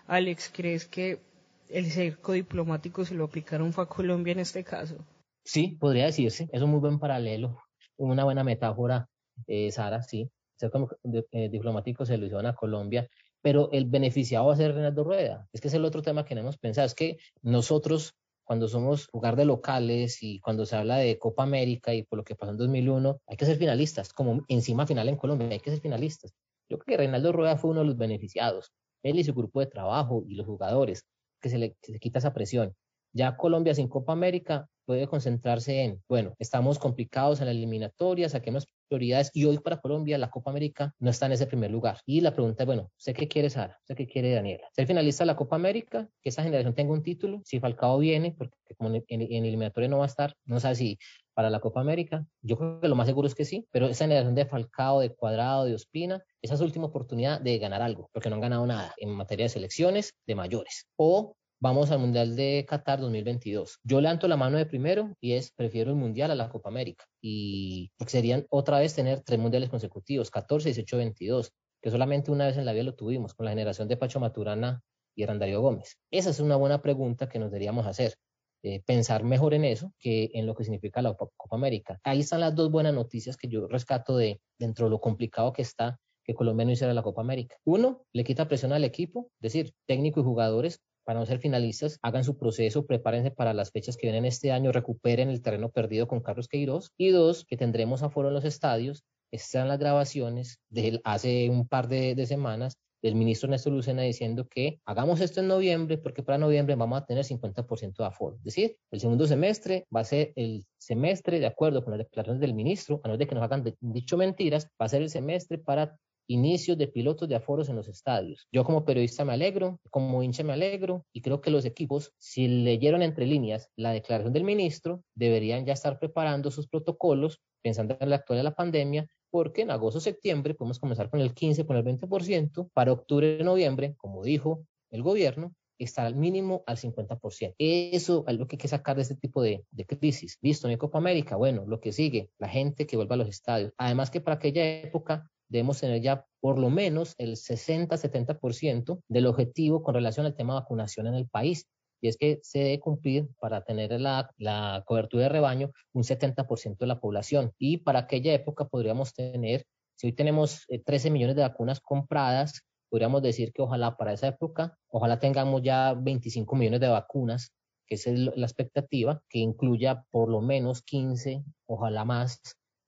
Alex, 0.06 0.50
¿crees 0.52 0.86
que 0.86 1.20
el 1.68 1.86
cerco 1.90 2.32
diplomático 2.32 3.04
se 3.04 3.14
lo 3.14 3.24
aplicaron 3.24 3.72
fue 3.72 3.84
a 3.84 3.88
Colombia 3.88 4.32
en 4.32 4.40
este 4.40 4.64
caso? 4.64 4.96
Sí, 5.44 5.76
podría 5.80 6.06
decirse. 6.06 6.48
Es 6.52 6.62
un 6.62 6.70
muy 6.70 6.80
buen 6.80 6.98
paralelo, 6.98 7.62
una 7.96 8.24
buena 8.24 8.42
metáfora, 8.42 9.08
eh, 9.46 9.70
Sara, 9.70 10.02
sí. 10.02 10.22
El 10.22 10.70
cerco 10.70 10.88
eh, 11.32 11.48
diplomático 11.48 12.04
se 12.04 12.16
lo 12.16 12.26
hicieron 12.26 12.46
a 12.46 12.54
Colombia 12.54 13.08
pero 13.42 13.70
el 13.72 13.86
beneficiado 13.86 14.46
va 14.46 14.54
a 14.54 14.56
ser 14.56 14.74
Reinaldo 14.74 15.04
Rueda. 15.04 15.48
Es 15.52 15.60
que 15.60 15.68
es 15.68 15.74
el 15.74 15.84
otro 15.84 16.02
tema 16.02 16.24
que 16.24 16.34
hemos 16.34 16.58
pensado, 16.58 16.86
es 16.86 16.94
que 16.94 17.18
nosotros 17.42 18.14
cuando 18.50 18.66
somos 18.66 19.06
jugar 19.12 19.36
de 19.36 19.44
locales 19.44 20.24
y 20.24 20.40
cuando 20.40 20.66
se 20.66 20.74
habla 20.74 20.96
de 20.96 21.20
Copa 21.20 21.44
América 21.44 21.94
y 21.94 22.02
por 22.02 22.16
lo 22.16 22.24
que 22.24 22.34
pasó 22.34 22.50
en 22.50 22.58
2001, 22.58 23.20
hay 23.28 23.36
que 23.36 23.46
ser 23.46 23.56
finalistas, 23.56 24.12
como 24.12 24.44
encima 24.48 24.88
final 24.88 25.08
en 25.08 25.14
Colombia, 25.14 25.48
hay 25.50 25.60
que 25.60 25.70
ser 25.70 25.78
finalistas. 25.78 26.32
Yo 26.68 26.76
creo 26.78 26.96
que 26.96 26.96
Reinaldo 26.96 27.30
Rueda 27.30 27.56
fue 27.56 27.70
uno 27.70 27.80
de 27.80 27.86
los 27.86 27.96
beneficiados, 27.96 28.72
él 29.04 29.20
y 29.20 29.24
su 29.24 29.34
grupo 29.34 29.60
de 29.60 29.66
trabajo 29.66 30.24
y 30.26 30.34
los 30.34 30.46
jugadores, 30.46 31.04
que 31.40 31.48
se 31.48 31.58
le, 31.58 31.76
se 31.80 32.00
quita 32.00 32.18
esa 32.18 32.34
presión. 32.34 32.74
Ya 33.12 33.36
Colombia 33.36 33.72
sin 33.72 33.86
Copa 33.86 34.14
América 34.14 34.68
puede 34.84 35.06
concentrarse 35.06 35.84
en, 35.84 36.02
bueno, 36.08 36.34
estamos 36.40 36.80
complicados 36.80 37.38
en 37.38 37.46
la 37.46 37.52
eliminatoria, 37.52 38.28
saquemos 38.28 38.66
prioridades 38.90 39.30
y 39.32 39.44
hoy 39.44 39.58
para 39.58 39.80
Colombia 39.80 40.18
la 40.18 40.30
Copa 40.30 40.50
América 40.50 40.94
no 40.98 41.10
está 41.10 41.26
en 41.26 41.32
ese 41.32 41.46
primer 41.46 41.70
lugar. 41.70 42.00
Y 42.04 42.20
la 42.20 42.34
pregunta 42.34 42.64
es, 42.64 42.66
bueno, 42.66 42.90
¿sé 42.96 43.14
qué 43.14 43.28
quiere 43.28 43.48
Sara? 43.48 43.78
¿Sé 43.84 43.94
qué 43.94 44.06
quiere 44.06 44.32
Daniela? 44.32 44.66
Ser 44.72 44.86
finalista 44.86 45.22
de 45.22 45.28
la 45.28 45.36
Copa 45.36 45.56
América, 45.56 46.08
que 46.20 46.28
esa 46.28 46.42
generación 46.42 46.74
tenga 46.74 46.92
un 46.92 47.02
título, 47.02 47.40
si 47.44 47.60
Falcao 47.60 47.98
viene, 47.98 48.34
porque 48.36 48.56
como 48.76 48.90
en, 48.94 49.04
en, 49.08 49.44
eliminatoria 49.44 49.88
no 49.88 49.98
va 49.98 50.04
a 50.04 50.08
estar, 50.08 50.34
no 50.44 50.58
sé 50.58 50.74
si 50.74 50.98
para 51.34 51.48
la 51.48 51.60
Copa 51.60 51.80
América, 51.80 52.26
yo 52.42 52.56
creo 52.58 52.80
que 52.80 52.88
lo 52.88 52.96
más 52.96 53.06
seguro 53.06 53.28
es 53.28 53.34
que 53.34 53.44
sí, 53.44 53.66
pero 53.70 53.86
esa 53.86 54.04
generación 54.04 54.34
de 54.34 54.46
Falcao, 54.46 55.00
de 55.00 55.14
Cuadrado, 55.14 55.64
de 55.64 55.74
Ospina, 55.74 56.22
esa 56.42 56.54
es 56.54 56.58
su 56.58 56.64
última 56.64 56.86
oportunidad 56.86 57.40
de 57.40 57.58
ganar 57.58 57.82
algo, 57.82 58.10
porque 58.12 58.28
no 58.28 58.34
han 58.34 58.42
ganado 58.42 58.66
nada 58.66 58.92
en 58.98 59.10
materia 59.10 59.44
de 59.44 59.50
selecciones 59.50 60.14
de 60.26 60.34
mayores. 60.34 60.86
O 60.96 61.36
vamos 61.60 61.90
al 61.90 61.98
Mundial 61.98 62.34
de 62.36 62.64
Qatar 62.66 63.00
2022. 63.00 63.80
Yo 63.84 64.00
levanto 64.00 64.26
la 64.26 64.36
mano 64.36 64.56
de 64.56 64.64
primero 64.64 65.14
y 65.20 65.32
es, 65.32 65.52
prefiero 65.52 65.90
el 65.90 65.96
Mundial 65.96 66.30
a 66.30 66.34
la 66.34 66.48
Copa 66.48 66.70
América. 66.70 67.04
Y 67.20 67.90
serían 68.06 68.46
otra 68.48 68.78
vez 68.78 68.94
tener 68.94 69.20
tres 69.20 69.38
Mundiales 69.38 69.68
consecutivos, 69.68 70.30
14, 70.30 70.70
18, 70.70 70.96
22, 70.96 71.52
que 71.82 71.90
solamente 71.90 72.30
una 72.30 72.46
vez 72.46 72.56
en 72.56 72.64
la 72.64 72.72
vida 72.72 72.84
lo 72.84 72.94
tuvimos 72.94 73.34
con 73.34 73.44
la 73.44 73.52
generación 73.52 73.88
de 73.88 73.98
Pacho 73.98 74.20
Maturana 74.20 74.82
y 75.14 75.26
Randario 75.26 75.60
Gómez. 75.60 75.98
Esa 76.10 76.30
es 76.30 76.40
una 76.40 76.56
buena 76.56 76.80
pregunta 76.80 77.28
que 77.28 77.38
nos 77.38 77.50
deberíamos 77.50 77.86
hacer. 77.86 78.14
Eh, 78.62 78.82
pensar 78.84 79.24
mejor 79.24 79.54
en 79.54 79.64
eso 79.64 79.94
que 79.98 80.32
en 80.34 80.44
lo 80.44 80.54
que 80.54 80.64
significa 80.64 81.00
la 81.00 81.14
Copa 81.14 81.56
América. 81.56 81.98
Ahí 82.04 82.20
están 82.20 82.40
las 82.40 82.54
dos 82.54 82.70
buenas 82.70 82.92
noticias 82.92 83.38
que 83.38 83.48
yo 83.48 83.66
rescato 83.68 84.18
de 84.18 84.38
dentro 84.58 84.84
de 84.84 84.90
lo 84.90 85.00
complicado 85.00 85.54
que 85.54 85.62
está 85.62 85.98
que 86.24 86.34
Colombia 86.34 86.66
no 86.66 86.72
hiciera 86.72 86.92
la 86.92 87.02
Copa 87.02 87.22
América. 87.22 87.56
Uno, 87.64 88.04
le 88.12 88.22
quita 88.22 88.48
presión 88.48 88.74
al 88.74 88.84
equipo, 88.84 89.30
es 89.40 89.52
decir, 89.52 89.72
técnico 89.86 90.20
y 90.20 90.24
jugadores 90.24 90.82
para 91.10 91.18
no 91.18 91.26
ser 91.26 91.40
finalistas, 91.40 91.98
hagan 92.02 92.22
su 92.22 92.38
proceso, 92.38 92.86
prepárense 92.86 93.32
para 93.32 93.52
las 93.52 93.72
fechas 93.72 93.96
que 93.96 94.06
vienen 94.06 94.24
este 94.26 94.52
año, 94.52 94.70
recuperen 94.70 95.28
el 95.28 95.42
terreno 95.42 95.68
perdido 95.68 96.06
con 96.06 96.20
Carlos 96.20 96.46
Queiroz. 96.46 96.92
Y 96.96 97.08
dos, 97.08 97.44
que 97.44 97.56
tendremos 97.56 98.04
aforo 98.04 98.28
en 98.28 98.34
los 98.34 98.44
estadios. 98.44 99.02
Están 99.32 99.66
las 99.66 99.80
grabaciones 99.80 100.60
de 100.68 101.00
hace 101.02 101.50
un 101.50 101.66
par 101.66 101.88
de, 101.88 102.14
semanas 102.26 102.76
del 103.02 103.16
ministro 103.16 103.50
Néstor 103.50 103.72
Lucena 103.72 104.02
diciendo 104.02 104.46
que 104.48 104.78
hagamos 104.84 105.20
esto 105.20 105.40
en 105.40 105.48
noviembre 105.48 105.98
porque 105.98 106.22
para 106.22 106.38
noviembre 106.38 106.76
vamos 106.76 107.02
a 107.02 107.06
tener 107.06 107.24
50% 107.24 107.96
de 107.96 108.04
aforo. 108.04 108.36
Es 108.36 108.44
decir, 108.44 108.76
el 108.92 109.00
segundo 109.00 109.26
semestre 109.26 109.88
va 109.92 110.02
a 110.02 110.04
ser 110.04 110.32
el 110.36 110.64
semestre, 110.78 111.40
de 111.40 111.46
acuerdo 111.46 111.82
con 111.82 111.90
las 111.90 112.06
declaraciones 112.06 112.40
del 112.40 112.54
ministro, 112.54 113.00
a 113.02 113.08
no 113.08 113.14
ser 113.14 113.18
de 113.18 113.26
que 113.26 113.34
nos 113.34 113.42
hagan 113.42 113.64
dicho 113.80 114.16
mentiras, 114.16 114.68
va 114.80 114.86
a 114.86 114.88
ser 114.88 115.02
el 115.02 115.10
semestre 115.10 115.58
para 115.58 115.96
inicios 116.26 116.78
de 116.78 116.88
pilotos 116.88 117.28
de 117.28 117.34
aforos 117.34 117.68
en 117.68 117.76
los 117.76 117.88
estadios. 117.88 118.46
Yo 118.52 118.64
como 118.64 118.84
periodista 118.84 119.24
me 119.24 119.32
alegro, 119.32 119.80
como 119.90 120.22
hincha 120.22 120.44
me 120.44 120.52
alegro 120.52 121.04
y 121.12 121.22
creo 121.22 121.40
que 121.40 121.50
los 121.50 121.64
equipos, 121.64 122.12
si 122.18 122.46
leyeron 122.48 123.02
entre 123.02 123.26
líneas 123.26 123.68
la 123.76 123.92
declaración 123.92 124.32
del 124.32 124.44
ministro, 124.44 125.02
deberían 125.14 125.66
ya 125.66 125.72
estar 125.72 125.98
preparando 125.98 126.50
sus 126.50 126.68
protocolos 126.68 127.40
pensando 127.62 127.96
en 128.00 128.10
la 128.10 128.16
actual 128.16 128.38
de 128.38 128.44
la 128.44 128.54
pandemia 128.54 129.06
porque 129.30 129.62
en 129.62 129.70
agosto 129.70 130.00
septiembre 130.00 130.54
podemos 130.54 130.78
comenzar 130.78 131.08
con 131.08 131.20
el 131.20 131.34
15, 131.34 131.64
con 131.64 131.76
el 131.76 131.84
20%, 131.84 132.70
para 132.72 132.92
octubre 132.92 133.42
noviembre, 133.44 133.94
como 133.96 134.24
dijo 134.24 134.66
el 134.90 135.02
gobierno, 135.02 135.54
estar 135.78 136.06
al 136.06 136.16
mínimo 136.16 136.62
al 136.66 136.76
50%. 136.76 137.54
Eso 137.58 138.24
es 138.26 138.38
lo 138.38 138.46
que 138.46 138.56
hay 138.56 138.58
que 138.58 138.68
sacar 138.68 138.96
de 138.96 139.02
este 139.02 139.14
tipo 139.14 139.42
de, 139.42 139.64
de 139.70 139.86
crisis. 139.86 140.38
Listo, 140.42 140.68
en 140.68 140.76
Copa 140.78 140.98
América, 140.98 141.36
bueno, 141.36 141.64
lo 141.66 141.80
que 141.80 141.92
sigue, 141.92 142.30
la 142.38 142.48
gente 142.48 142.86
que 142.86 142.96
vuelva 142.96 143.14
a 143.14 143.18
los 143.18 143.28
estadios. 143.28 143.72
Además 143.78 144.10
que 144.10 144.20
para 144.20 144.36
aquella 144.36 144.80
época 144.82 145.30
debemos 145.50 145.80
tener 145.80 146.00
ya 146.00 146.24
por 146.40 146.58
lo 146.58 146.70
menos 146.70 147.14
el 147.18 147.36
60-70% 147.36 149.02
del 149.08 149.26
objetivo 149.26 149.82
con 149.82 149.94
relación 149.94 150.24
al 150.24 150.34
tema 150.34 150.54
de 150.54 150.60
vacunación 150.60 151.06
en 151.08 151.14
el 151.14 151.28
país. 151.28 151.66
Y 152.00 152.08
es 152.08 152.16
que 152.16 152.40
se 152.42 152.60
debe 152.60 152.80
cumplir 152.80 153.28
para 153.40 153.62
tener 153.62 154.00
la, 154.00 154.30
la 154.38 154.82
cobertura 154.86 155.24
de 155.24 155.28
rebaño 155.28 155.70
un 155.92 156.02
70% 156.02 156.78
de 156.78 156.86
la 156.86 156.98
población. 156.98 157.52
Y 157.58 157.78
para 157.78 158.00
aquella 158.00 158.32
época 158.32 158.64
podríamos 158.64 159.12
tener, 159.12 159.66
si 159.96 160.06
hoy 160.06 160.12
tenemos 160.14 160.64
13 160.86 161.08
eh, 161.08 161.10
millones 161.10 161.36
de 161.36 161.42
vacunas 161.42 161.80
compradas, 161.80 162.62
podríamos 162.88 163.20
decir 163.20 163.52
que 163.52 163.60
ojalá 163.60 163.98
para 163.98 164.14
esa 164.14 164.28
época, 164.28 164.78
ojalá 164.88 165.18
tengamos 165.18 165.62
ya 165.62 165.92
25 165.92 166.56
millones 166.56 166.80
de 166.80 166.88
vacunas, 166.88 167.52
que 167.86 167.96
es 167.96 168.06
la 168.06 168.46
expectativa, 168.46 169.22
que 169.28 169.40
incluya 169.40 170.04
por 170.10 170.30
lo 170.30 170.40
menos 170.40 170.82
15, 170.82 171.44
ojalá 171.66 172.06
más, 172.06 172.40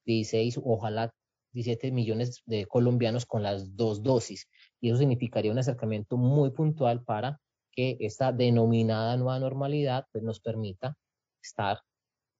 16, 0.07 0.61
ojalá 0.65 1.13
17 1.53 1.93
millones 1.93 2.43
de 2.47 2.67
colombianos 2.67 3.27
con 3.27 3.43
las 3.43 3.77
dos 3.77 4.03
dosis. 4.03 4.49
Y 4.81 4.89
eso 4.89 4.99
significaría 4.99 5.53
un 5.53 5.59
acercamiento 5.59 6.17
muy 6.17 6.51
puntual 6.51 7.03
para 7.05 7.41
que 7.73 7.97
esta 8.01 8.33
denominada 8.33 9.17
nueva 9.17 9.39
normalidad 9.39 10.07
pues, 10.13 10.23
nos 10.23 10.41
permita 10.41 10.97
estar 11.43 11.81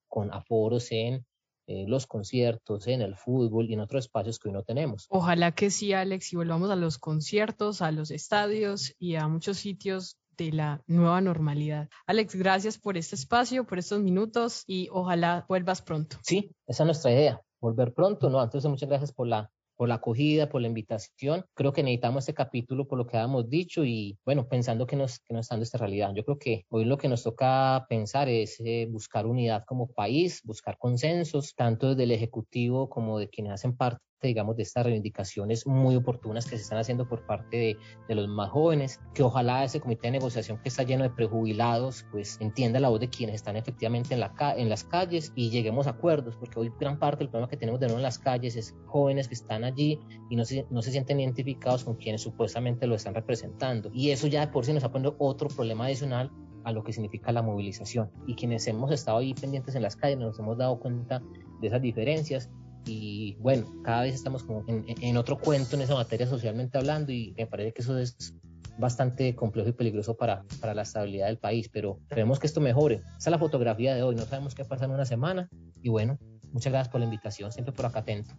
con 0.07 0.31
aforos 0.33 0.91
en 0.91 1.25
eh, 1.65 1.85
los 1.87 2.07
conciertos, 2.07 2.87
en 2.87 3.01
el 3.01 3.15
fútbol 3.15 3.69
y 3.69 3.73
en 3.73 3.79
otros 3.79 4.05
espacios 4.05 4.37
que 4.37 4.49
hoy 4.49 4.53
no 4.53 4.63
tenemos. 4.63 5.07
Ojalá 5.09 5.53
que 5.53 5.69
sí, 5.69 5.93
Alex, 5.93 6.33
y 6.33 6.35
volvamos 6.35 6.69
a 6.69 6.75
los 6.75 6.97
conciertos, 6.97 7.81
a 7.81 7.91
los 7.91 8.11
estadios 8.11 8.93
y 8.99 9.15
a 9.15 9.27
muchos 9.27 9.57
sitios 9.57 10.17
de 10.37 10.51
la 10.51 10.83
nueva 10.87 11.21
normalidad. 11.21 11.89
Alex, 12.05 12.35
gracias 12.35 12.77
por 12.77 12.97
este 12.97 13.15
espacio, 13.15 13.65
por 13.65 13.79
estos 13.79 14.01
minutos 14.01 14.63
y 14.67 14.89
ojalá 14.91 15.45
vuelvas 15.47 15.81
pronto. 15.81 16.17
Sí, 16.23 16.51
esa 16.67 16.83
es 16.83 16.85
nuestra 16.85 17.11
idea, 17.11 17.41
volver 17.63 17.93
pronto, 17.93 18.29
¿no? 18.29 18.43
Entonces, 18.43 18.69
muchas 18.69 18.89
gracias 18.89 19.11
por 19.11 19.27
la 19.27 19.49
por 19.75 19.89
la 19.89 19.95
acogida, 19.95 20.49
por 20.49 20.61
la 20.61 20.67
invitación. 20.67 21.45
Creo 21.53 21.73
que 21.73 21.83
necesitamos 21.83 22.23
este 22.23 22.33
capítulo 22.33 22.87
por 22.87 22.97
lo 22.97 23.07
que 23.07 23.17
habíamos 23.17 23.49
dicho 23.49 23.83
y 23.83 24.17
bueno, 24.25 24.47
pensando 24.47 24.85
que 24.85 24.95
nos, 24.95 25.19
que 25.19 25.33
nos 25.33 25.41
está 25.45 25.55
dando 25.55 25.63
esta 25.63 25.77
realidad. 25.77 26.13
Yo 26.15 26.23
creo 26.23 26.37
que 26.37 26.65
hoy 26.69 26.85
lo 26.85 26.97
que 26.97 27.09
nos 27.09 27.23
toca 27.23 27.85
pensar 27.89 28.29
es 28.29 28.59
eh, 28.59 28.87
buscar 28.89 29.25
unidad 29.25 29.63
como 29.65 29.87
país, 29.91 30.41
buscar 30.43 30.77
consensos, 30.77 31.55
tanto 31.55 31.89
desde 31.89 32.03
el 32.03 32.11
Ejecutivo 32.11 32.89
como 32.89 33.19
de 33.19 33.29
quienes 33.29 33.53
hacen 33.53 33.75
parte 33.75 34.01
digamos, 34.27 34.55
de 34.55 34.63
estas 34.63 34.85
reivindicaciones 34.85 35.67
muy 35.67 35.95
oportunas 35.95 36.45
que 36.45 36.57
se 36.57 36.63
están 36.63 36.77
haciendo 36.79 37.07
por 37.07 37.25
parte 37.25 37.57
de, 37.57 37.77
de, 38.07 38.15
los 38.15 38.27
más 38.27 38.49
jóvenes, 38.49 38.99
que 39.13 39.23
ojalá 39.23 39.63
ese 39.63 39.79
comité 39.79 40.07
de 40.07 40.11
negociación 40.13 40.59
que 40.61 40.69
está 40.69 40.83
lleno 40.83 41.03
de 41.03 41.09
prejubilados, 41.09 42.05
pues 42.11 42.39
entienda 42.41 42.79
la 42.79 42.89
voz 42.89 42.99
de 42.99 43.09
quienes 43.09 43.35
están 43.35 43.55
efectivamente 43.55 44.13
en, 44.13 44.19
la, 44.19 44.33
en 44.57 44.69
las 44.69 44.83
calles 44.83 45.31
y 45.35 45.49
lleguemos 45.49 45.87
a 45.87 45.91
acuerdos, 45.91 46.35
porque 46.37 46.59
hoy 46.59 46.71
gran 46.79 46.99
parte 46.99 47.19
del 47.19 47.29
problema 47.29 47.49
que 47.49 47.57
tenemos 47.57 47.79
de 47.79 47.87
nuevo 47.87 47.99
en 47.99 48.03
las 48.03 48.19
calles 48.19 48.55
es 48.55 48.75
jóvenes 48.85 49.27
que 49.27 49.35
están 49.35 49.63
allí 49.63 49.99
y 50.29 50.35
no 50.35 50.45
se, 50.45 50.65
no 50.69 50.81
se 50.81 50.91
sienten 50.91 51.19
identificados 51.19 51.83
con 51.83 51.95
quienes 51.95 52.21
supuestamente 52.21 52.87
lo 52.87 52.95
están 52.95 53.13
representando. 53.13 53.89
Y 53.93 54.11
eso 54.11 54.27
ya 54.27 54.45
de 54.45 54.51
por 54.51 54.65
sí 54.65 54.73
nos 54.73 54.83
ha 54.83 54.91
puesto 54.91 55.15
otro 55.19 55.47
problema 55.49 55.85
adicional 55.85 56.31
a 56.63 56.71
lo 56.71 56.83
que 56.83 56.93
significa 56.93 57.31
la 57.31 57.41
movilización. 57.41 58.09
Y 58.27 58.35
quienes 58.35 58.67
hemos 58.67 58.91
estado 58.91 59.17
ahí 59.17 59.33
pendientes 59.33 59.75
en 59.75 59.81
las 59.81 59.95
calles 59.95 60.17
nos 60.17 60.39
hemos 60.39 60.57
dado 60.57 60.79
cuenta 60.79 61.21
de 61.61 61.67
esas 61.67 61.81
diferencias 61.81 62.49
y 62.85 63.35
bueno, 63.39 63.65
cada 63.83 64.01
vez 64.01 64.15
estamos 64.15 64.43
como 64.43 64.63
en, 64.67 65.17
otro 65.17 65.39
cuento 65.39 65.75
en 65.75 65.83
esa 65.83 65.95
materia 65.95 66.27
socialmente 66.27 66.77
hablando 66.77 67.11
y 67.11 67.33
me 67.37 67.47
parece 67.47 67.73
que 67.73 67.81
eso 67.81 67.97
es 67.97 68.35
bastante 68.77 69.35
complejo 69.35 69.69
y 69.69 69.73
peligroso 69.73 70.17
para, 70.17 70.43
para 70.59 70.73
la 70.73 70.81
estabilidad 70.81 71.27
del 71.27 71.37
país, 71.37 71.69
pero 71.69 71.99
esperemos 72.01 72.39
que 72.39 72.47
esto 72.47 72.59
mejore. 72.59 73.03
Esa 73.17 73.29
es 73.29 73.31
la 73.31 73.39
fotografía 73.39 73.95
de 73.95 74.03
hoy, 74.03 74.15
no 74.15 74.25
sabemos 74.25 74.55
qué 74.55 74.65
pasa 74.65 74.85
en 74.85 74.91
una 74.91 75.05
semana 75.05 75.49
y 75.81 75.89
bueno, 75.89 76.17
muchas 76.51 76.73
gracias 76.73 76.89
por 76.89 76.99
la 76.99 77.05
invitación, 77.05 77.51
siempre 77.51 77.73
por 77.73 77.85
acá 77.85 77.99
atento. 77.99 78.33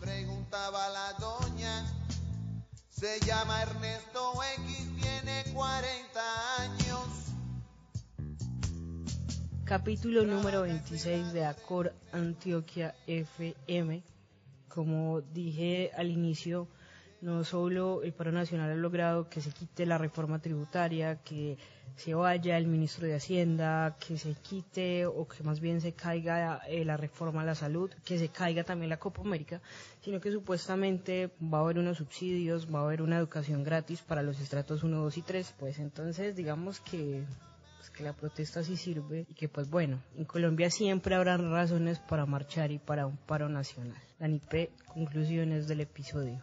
Preguntaba 0.00 0.88
la 0.90 1.12
doña, 1.18 1.84
se 2.90 3.18
llama 3.20 3.62
Ernesto 3.62 4.32
X, 4.56 4.90
tiene 5.00 5.44
40 5.52 6.62
años 6.62 6.73
capítulo 9.64 10.24
número 10.26 10.62
26 10.62 11.32
de 11.32 11.46
Acor 11.46 11.94
Antioquia 12.12 12.94
FM. 13.06 14.02
Como 14.68 15.22
dije 15.22 15.90
al 15.96 16.10
inicio, 16.10 16.68
no 17.22 17.44
solo 17.44 18.02
el 18.02 18.12
paro 18.12 18.30
nacional 18.30 18.70
ha 18.70 18.74
logrado 18.74 19.30
que 19.30 19.40
se 19.40 19.52
quite 19.52 19.86
la 19.86 19.96
reforma 19.96 20.38
tributaria, 20.38 21.16
que 21.22 21.56
se 21.96 22.12
vaya 22.12 22.58
el 22.58 22.66
ministro 22.66 23.06
de 23.06 23.14
Hacienda, 23.14 23.96
que 24.06 24.18
se 24.18 24.34
quite 24.34 25.06
o 25.06 25.26
que 25.26 25.42
más 25.42 25.60
bien 25.60 25.80
se 25.80 25.92
caiga 25.94 26.60
eh, 26.68 26.84
la 26.84 26.98
reforma 26.98 27.40
a 27.40 27.46
la 27.46 27.54
salud, 27.54 27.90
que 28.04 28.18
se 28.18 28.28
caiga 28.28 28.64
también 28.64 28.90
la 28.90 28.98
Copa 28.98 29.22
América, 29.22 29.62
sino 30.02 30.20
que 30.20 30.30
supuestamente 30.30 31.30
va 31.40 31.58
a 31.58 31.60
haber 31.62 31.78
unos 31.78 31.96
subsidios, 31.96 32.68
va 32.72 32.80
a 32.80 32.82
haber 32.82 33.00
una 33.00 33.16
educación 33.16 33.64
gratis 33.64 34.02
para 34.02 34.22
los 34.22 34.38
estratos 34.40 34.84
1, 34.84 34.94
2 34.94 35.16
y 35.16 35.22
3. 35.22 35.54
Pues 35.58 35.78
entonces 35.78 36.36
digamos 36.36 36.80
que 36.80 37.24
que 37.90 38.04
la 38.04 38.12
protesta 38.12 38.62
sí 38.62 38.76
sirve 38.76 39.26
y 39.28 39.34
que 39.34 39.48
pues 39.48 39.70
bueno, 39.70 40.02
en 40.16 40.24
Colombia 40.24 40.70
siempre 40.70 41.14
habrán 41.14 41.50
razones 41.50 41.98
para 41.98 42.26
marchar 42.26 42.70
y 42.70 42.78
para 42.78 43.06
un 43.06 43.16
paro 43.16 43.48
nacional. 43.48 44.00
Danipe, 44.18 44.70
conclusiones 44.86 45.68
del 45.68 45.80
episodio. 45.80 46.40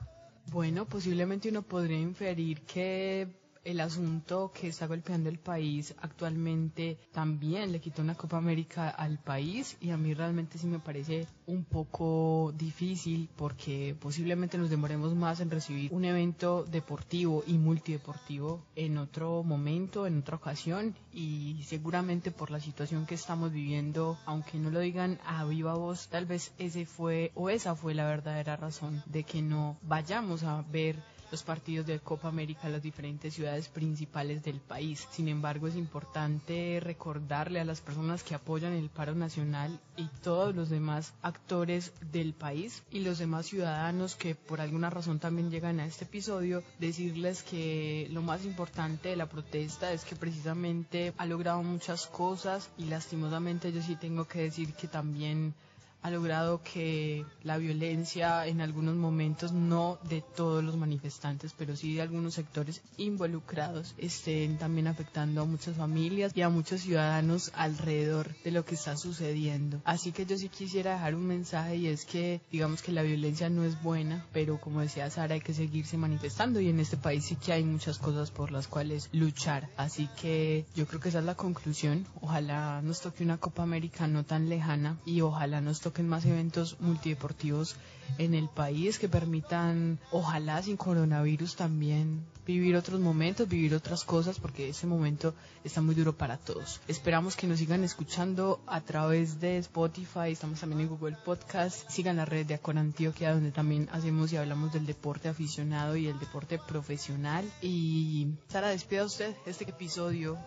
Bueno, 0.51 0.85
posiblemente 0.85 1.49
uno 1.49 1.61
podría 1.61 1.99
inferir 1.99 2.61
que 2.61 3.27
el 3.63 3.79
asunto 3.79 4.51
que 4.53 4.67
está 4.67 4.87
golpeando 4.87 5.29
el 5.29 5.37
país 5.37 5.93
actualmente 6.01 6.97
también 7.11 7.71
le 7.71 7.79
quitó 7.79 8.01
una 8.01 8.15
Copa 8.15 8.37
América 8.37 8.89
al 8.89 9.19
país 9.19 9.77
y 9.79 9.91
a 9.91 9.97
mí 9.97 10.13
realmente 10.13 10.57
sí 10.57 10.67
me 10.67 10.79
parece 10.79 11.27
un 11.45 11.63
poco 11.63 12.53
difícil 12.57 13.29
porque 13.35 13.95
posiblemente 13.99 14.57
nos 14.57 14.69
demoremos 14.69 15.13
más 15.15 15.39
en 15.41 15.51
recibir 15.51 15.93
un 15.93 16.05
evento 16.05 16.63
deportivo 16.63 17.43
y 17.45 17.53
multideportivo 17.53 18.65
en 18.75 18.97
otro 18.97 19.43
momento, 19.43 20.07
en 20.07 20.19
otra 20.19 20.37
ocasión 20.37 20.95
y 21.13 21.61
seguramente 21.65 22.31
por 22.31 22.51
la 22.51 22.59
situación 22.59 23.05
que 23.05 23.15
estamos 23.15 23.51
viviendo, 23.51 24.17
aunque 24.25 24.57
no 24.57 24.71
lo 24.71 24.79
digan 24.79 25.19
a 25.25 25.45
viva 25.45 25.75
voz, 25.75 26.07
tal 26.07 26.25
vez 26.25 26.51
ese 26.57 26.85
fue 26.85 27.31
o 27.35 27.49
esa 27.49 27.75
fue 27.75 27.93
la 27.93 28.05
verdadera 28.05 28.55
razón 28.55 29.03
de 29.05 29.23
que 29.23 29.41
no 29.41 29.77
vayamos 29.83 30.43
a 30.43 30.61
ver 30.71 30.95
los 31.31 31.43
partidos 31.43 31.85
de 31.87 31.99
Copa 31.99 32.27
América 32.27 32.69
las 32.69 32.83
diferentes 32.83 33.33
ciudades 33.33 33.69
principales 33.69 34.43
del 34.43 34.59
país. 34.59 35.07
Sin 35.11 35.27
embargo, 35.27 35.67
es 35.67 35.75
importante 35.75 36.79
recordarle 36.81 37.59
a 37.59 37.65
las 37.65 37.81
personas 37.81 38.23
que 38.23 38.35
apoyan 38.35 38.73
el 38.73 38.89
paro 38.89 39.15
nacional 39.15 39.79
y 39.97 40.07
todos 40.21 40.55
los 40.55 40.69
demás 40.69 41.13
actores 41.21 41.93
del 42.11 42.33
país 42.33 42.83
y 42.91 42.99
los 42.99 43.19
demás 43.19 43.45
ciudadanos 43.45 44.15
que 44.15 44.35
por 44.35 44.61
alguna 44.61 44.89
razón 44.89 45.19
también 45.19 45.49
llegan 45.49 45.79
a 45.79 45.85
este 45.85 46.05
episodio, 46.05 46.63
decirles 46.79 47.43
que 47.43 48.07
lo 48.11 48.21
más 48.21 48.45
importante 48.45 49.09
de 49.09 49.15
la 49.15 49.27
protesta 49.27 49.93
es 49.93 50.03
que 50.03 50.15
precisamente 50.15 51.13
ha 51.17 51.25
logrado 51.25 51.63
muchas 51.63 52.07
cosas 52.07 52.69
y 52.77 52.85
lastimosamente 52.85 53.71
yo 53.71 53.81
sí 53.81 53.95
tengo 53.95 54.27
que 54.27 54.41
decir 54.41 54.73
que 54.73 54.87
también 54.87 55.53
ha 56.01 56.09
logrado 56.09 56.61
que 56.63 57.25
la 57.43 57.57
violencia 57.57 58.47
en 58.47 58.61
algunos 58.61 58.95
momentos, 58.95 59.51
no 59.51 59.99
de 60.09 60.21
todos 60.21 60.63
los 60.63 60.77
manifestantes, 60.77 61.53
pero 61.57 61.75
sí 61.75 61.95
de 61.95 62.01
algunos 62.01 62.33
sectores 62.33 62.81
involucrados, 62.97 63.93
estén 63.97 64.57
también 64.57 64.87
afectando 64.87 65.41
a 65.41 65.45
muchas 65.45 65.77
familias 65.77 66.31
y 66.35 66.41
a 66.41 66.49
muchos 66.49 66.81
ciudadanos 66.81 67.51
alrededor 67.55 68.35
de 68.43 68.51
lo 68.51 68.65
que 68.65 68.75
está 68.75 68.97
sucediendo. 68.97 69.81
Así 69.85 70.11
que 70.11 70.25
yo 70.25 70.37
sí 70.37 70.49
quisiera 70.49 70.93
dejar 70.93 71.15
un 71.15 71.27
mensaje 71.27 71.75
y 71.75 71.87
es 71.87 72.05
que 72.05 72.41
digamos 72.51 72.81
que 72.81 72.91
la 72.91 73.03
violencia 73.03 73.49
no 73.49 73.63
es 73.63 73.81
buena, 73.81 74.25
pero 74.33 74.59
como 74.59 74.81
decía 74.81 75.09
Sara, 75.09 75.35
hay 75.35 75.41
que 75.41 75.53
seguirse 75.53 75.97
manifestando 75.97 76.59
y 76.59 76.69
en 76.69 76.79
este 76.79 76.97
país 76.97 77.25
sí 77.25 77.35
que 77.35 77.53
hay 77.53 77.63
muchas 77.63 77.99
cosas 77.99 78.31
por 78.31 78.51
las 78.51 78.67
cuales 78.67 79.09
luchar. 79.11 79.69
Así 79.77 80.09
que 80.19 80.65
yo 80.75 80.87
creo 80.87 80.99
que 80.99 81.09
esa 81.09 81.19
es 81.19 81.25
la 81.25 81.35
conclusión. 81.35 82.05
Ojalá 82.21 82.81
nos 82.81 83.01
toque 83.01 83.23
una 83.23 83.37
Copa 83.37 83.63
América 83.63 84.07
no 84.07 84.23
tan 84.23 84.49
lejana 84.49 84.97
y 85.05 85.21
ojalá 85.21 85.61
nos 85.61 85.79
toque 85.81 85.90
toquen 85.91 86.07
más 86.07 86.23
eventos 86.23 86.79
multideportivos 86.79 87.75
en 88.17 88.33
el 88.33 88.47
país 88.47 88.97
que 88.97 89.09
permitan, 89.09 89.99
ojalá 90.11 90.63
sin 90.63 90.77
coronavirus 90.77 91.57
también, 91.57 92.23
vivir 92.45 92.77
otros 92.77 93.01
momentos, 93.01 93.49
vivir 93.49 93.75
otras 93.75 94.05
cosas, 94.05 94.39
porque 94.39 94.69
ese 94.69 94.87
momento 94.87 95.33
está 95.65 95.81
muy 95.81 95.93
duro 95.93 96.15
para 96.15 96.37
todos. 96.37 96.79
Esperamos 96.87 97.35
que 97.35 97.45
nos 97.45 97.59
sigan 97.59 97.83
escuchando 97.83 98.61
a 98.67 98.79
través 98.79 99.41
de 99.41 99.57
Spotify, 99.57 100.31
estamos 100.31 100.61
también 100.61 100.81
en 100.81 100.87
Google 100.87 101.17
Podcast, 101.25 101.89
sigan 101.89 102.15
la 102.15 102.25
red 102.25 102.45
de 102.45 102.53
Acon 102.53 102.77
Antioquia, 102.77 103.33
donde 103.33 103.51
también 103.51 103.89
hacemos 103.91 104.31
y 104.31 104.37
hablamos 104.37 104.71
del 104.71 104.85
deporte 104.85 105.27
aficionado 105.27 105.97
y 105.97 106.07
el 106.07 106.19
deporte 106.19 106.57
profesional. 106.57 107.43
Y 107.61 108.27
Sara, 108.47 108.69
despida 108.69 109.03
usted 109.03 109.35
este 109.45 109.69
episodio 109.69 110.37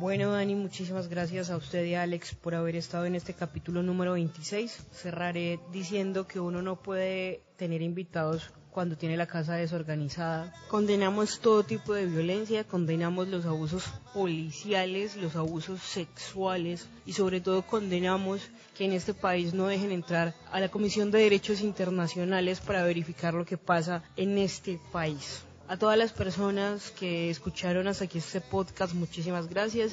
bueno, 0.00 0.32
Dani, 0.32 0.54
muchísimas 0.54 1.08
gracias 1.08 1.50
a 1.50 1.56
usted 1.56 1.84
y 1.84 1.94
a 1.94 2.02
Alex 2.02 2.34
por 2.34 2.54
haber 2.54 2.76
estado 2.76 3.06
en 3.06 3.14
este 3.14 3.34
capítulo 3.34 3.82
número 3.82 4.12
26. 4.14 4.86
Cerraré 4.92 5.60
diciendo 5.72 6.26
que 6.26 6.40
uno 6.40 6.62
no 6.62 6.76
puede 6.76 7.42
tener 7.56 7.82
invitados 7.82 8.50
cuando 8.74 8.96
tiene 8.96 9.16
la 9.16 9.28
casa 9.28 9.54
desorganizada. 9.54 10.52
Condenamos 10.68 11.38
todo 11.38 11.62
tipo 11.62 11.94
de 11.94 12.06
violencia, 12.06 12.64
condenamos 12.64 13.28
los 13.28 13.46
abusos 13.46 13.84
policiales, 14.12 15.16
los 15.16 15.36
abusos 15.36 15.80
sexuales 15.80 16.88
y 17.06 17.12
sobre 17.12 17.40
todo 17.40 17.62
condenamos 17.62 18.40
que 18.76 18.86
en 18.86 18.92
este 18.92 19.14
país 19.14 19.54
no 19.54 19.68
dejen 19.68 19.92
entrar 19.92 20.34
a 20.50 20.58
la 20.58 20.70
Comisión 20.70 21.12
de 21.12 21.20
Derechos 21.20 21.60
Internacionales 21.60 22.60
para 22.60 22.82
verificar 22.82 23.32
lo 23.32 23.44
que 23.44 23.56
pasa 23.56 24.02
en 24.16 24.38
este 24.38 24.80
país. 24.90 25.44
A 25.66 25.78
todas 25.78 25.96
las 25.96 26.12
personas 26.12 26.90
que 26.90 27.30
escucharon 27.30 27.88
hasta 27.88 28.04
aquí 28.04 28.18
este 28.18 28.42
podcast, 28.42 28.92
muchísimas 28.92 29.48
gracias. 29.48 29.92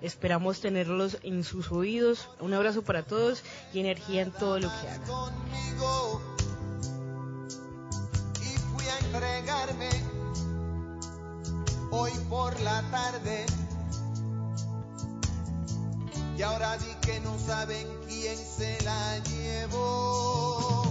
Esperamos 0.00 0.60
tenerlos 0.60 1.18
en 1.22 1.44
sus 1.44 1.70
oídos. 1.70 2.28
Un 2.40 2.54
abrazo 2.54 2.82
para 2.82 3.04
todos 3.04 3.44
y 3.72 3.78
energía 3.78 4.22
en 4.22 4.32
todo 4.32 4.58
lo 4.58 4.68
que 4.68 4.88
hagan. 4.88 5.02
Y 8.42 8.58
fui 8.58 8.84
a 8.88 8.98
entregarme 8.98 9.90
hoy 11.92 12.10
por 12.28 12.58
la 12.60 12.82
tarde. 12.90 13.46
Y 16.36 16.42
ahora 16.42 16.76
di 16.78 16.94
que 17.06 17.20
no 17.20 17.38
saben 17.38 17.86
quién 18.08 18.36
se 18.36 18.82
la 18.82 19.18
llevó 19.18 20.82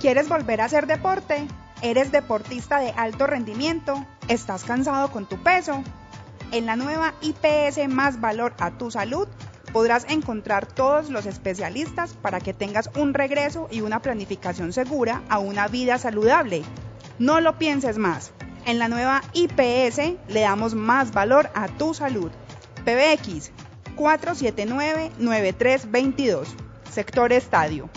¿Quieres 0.00 0.28
volver 0.28 0.60
a 0.60 0.66
hacer 0.66 0.86
deporte? 0.86 1.48
¿Eres 1.80 2.12
deportista 2.12 2.80
de 2.80 2.90
alto 2.90 3.26
rendimiento? 3.26 4.04
¿Estás 4.28 4.64
cansado 4.64 5.10
con 5.10 5.26
tu 5.26 5.42
peso? 5.42 5.82
En 6.52 6.66
la 6.66 6.76
nueva 6.76 7.14
IPS 7.22 7.88
Más 7.88 8.20
Valor 8.20 8.52
a 8.58 8.72
tu 8.72 8.90
Salud 8.90 9.26
podrás 9.72 10.04
encontrar 10.08 10.66
todos 10.66 11.08
los 11.08 11.24
especialistas 11.24 12.12
para 12.12 12.40
que 12.40 12.52
tengas 12.52 12.90
un 12.96 13.14
regreso 13.14 13.68
y 13.70 13.80
una 13.80 14.02
planificación 14.02 14.74
segura 14.74 15.22
a 15.30 15.38
una 15.38 15.66
vida 15.66 15.96
saludable. 15.96 16.62
No 17.18 17.40
lo 17.40 17.56
pienses 17.56 17.96
más. 17.96 18.32
En 18.66 18.78
la 18.78 18.88
nueva 18.88 19.22
IPS 19.32 20.18
le 20.28 20.40
damos 20.40 20.74
más 20.74 21.12
valor 21.12 21.48
a 21.54 21.68
tu 21.68 21.94
salud. 21.94 22.30
PBX 22.84 23.50
479-9322, 23.96 26.48
sector 26.90 27.32
estadio. 27.32 27.88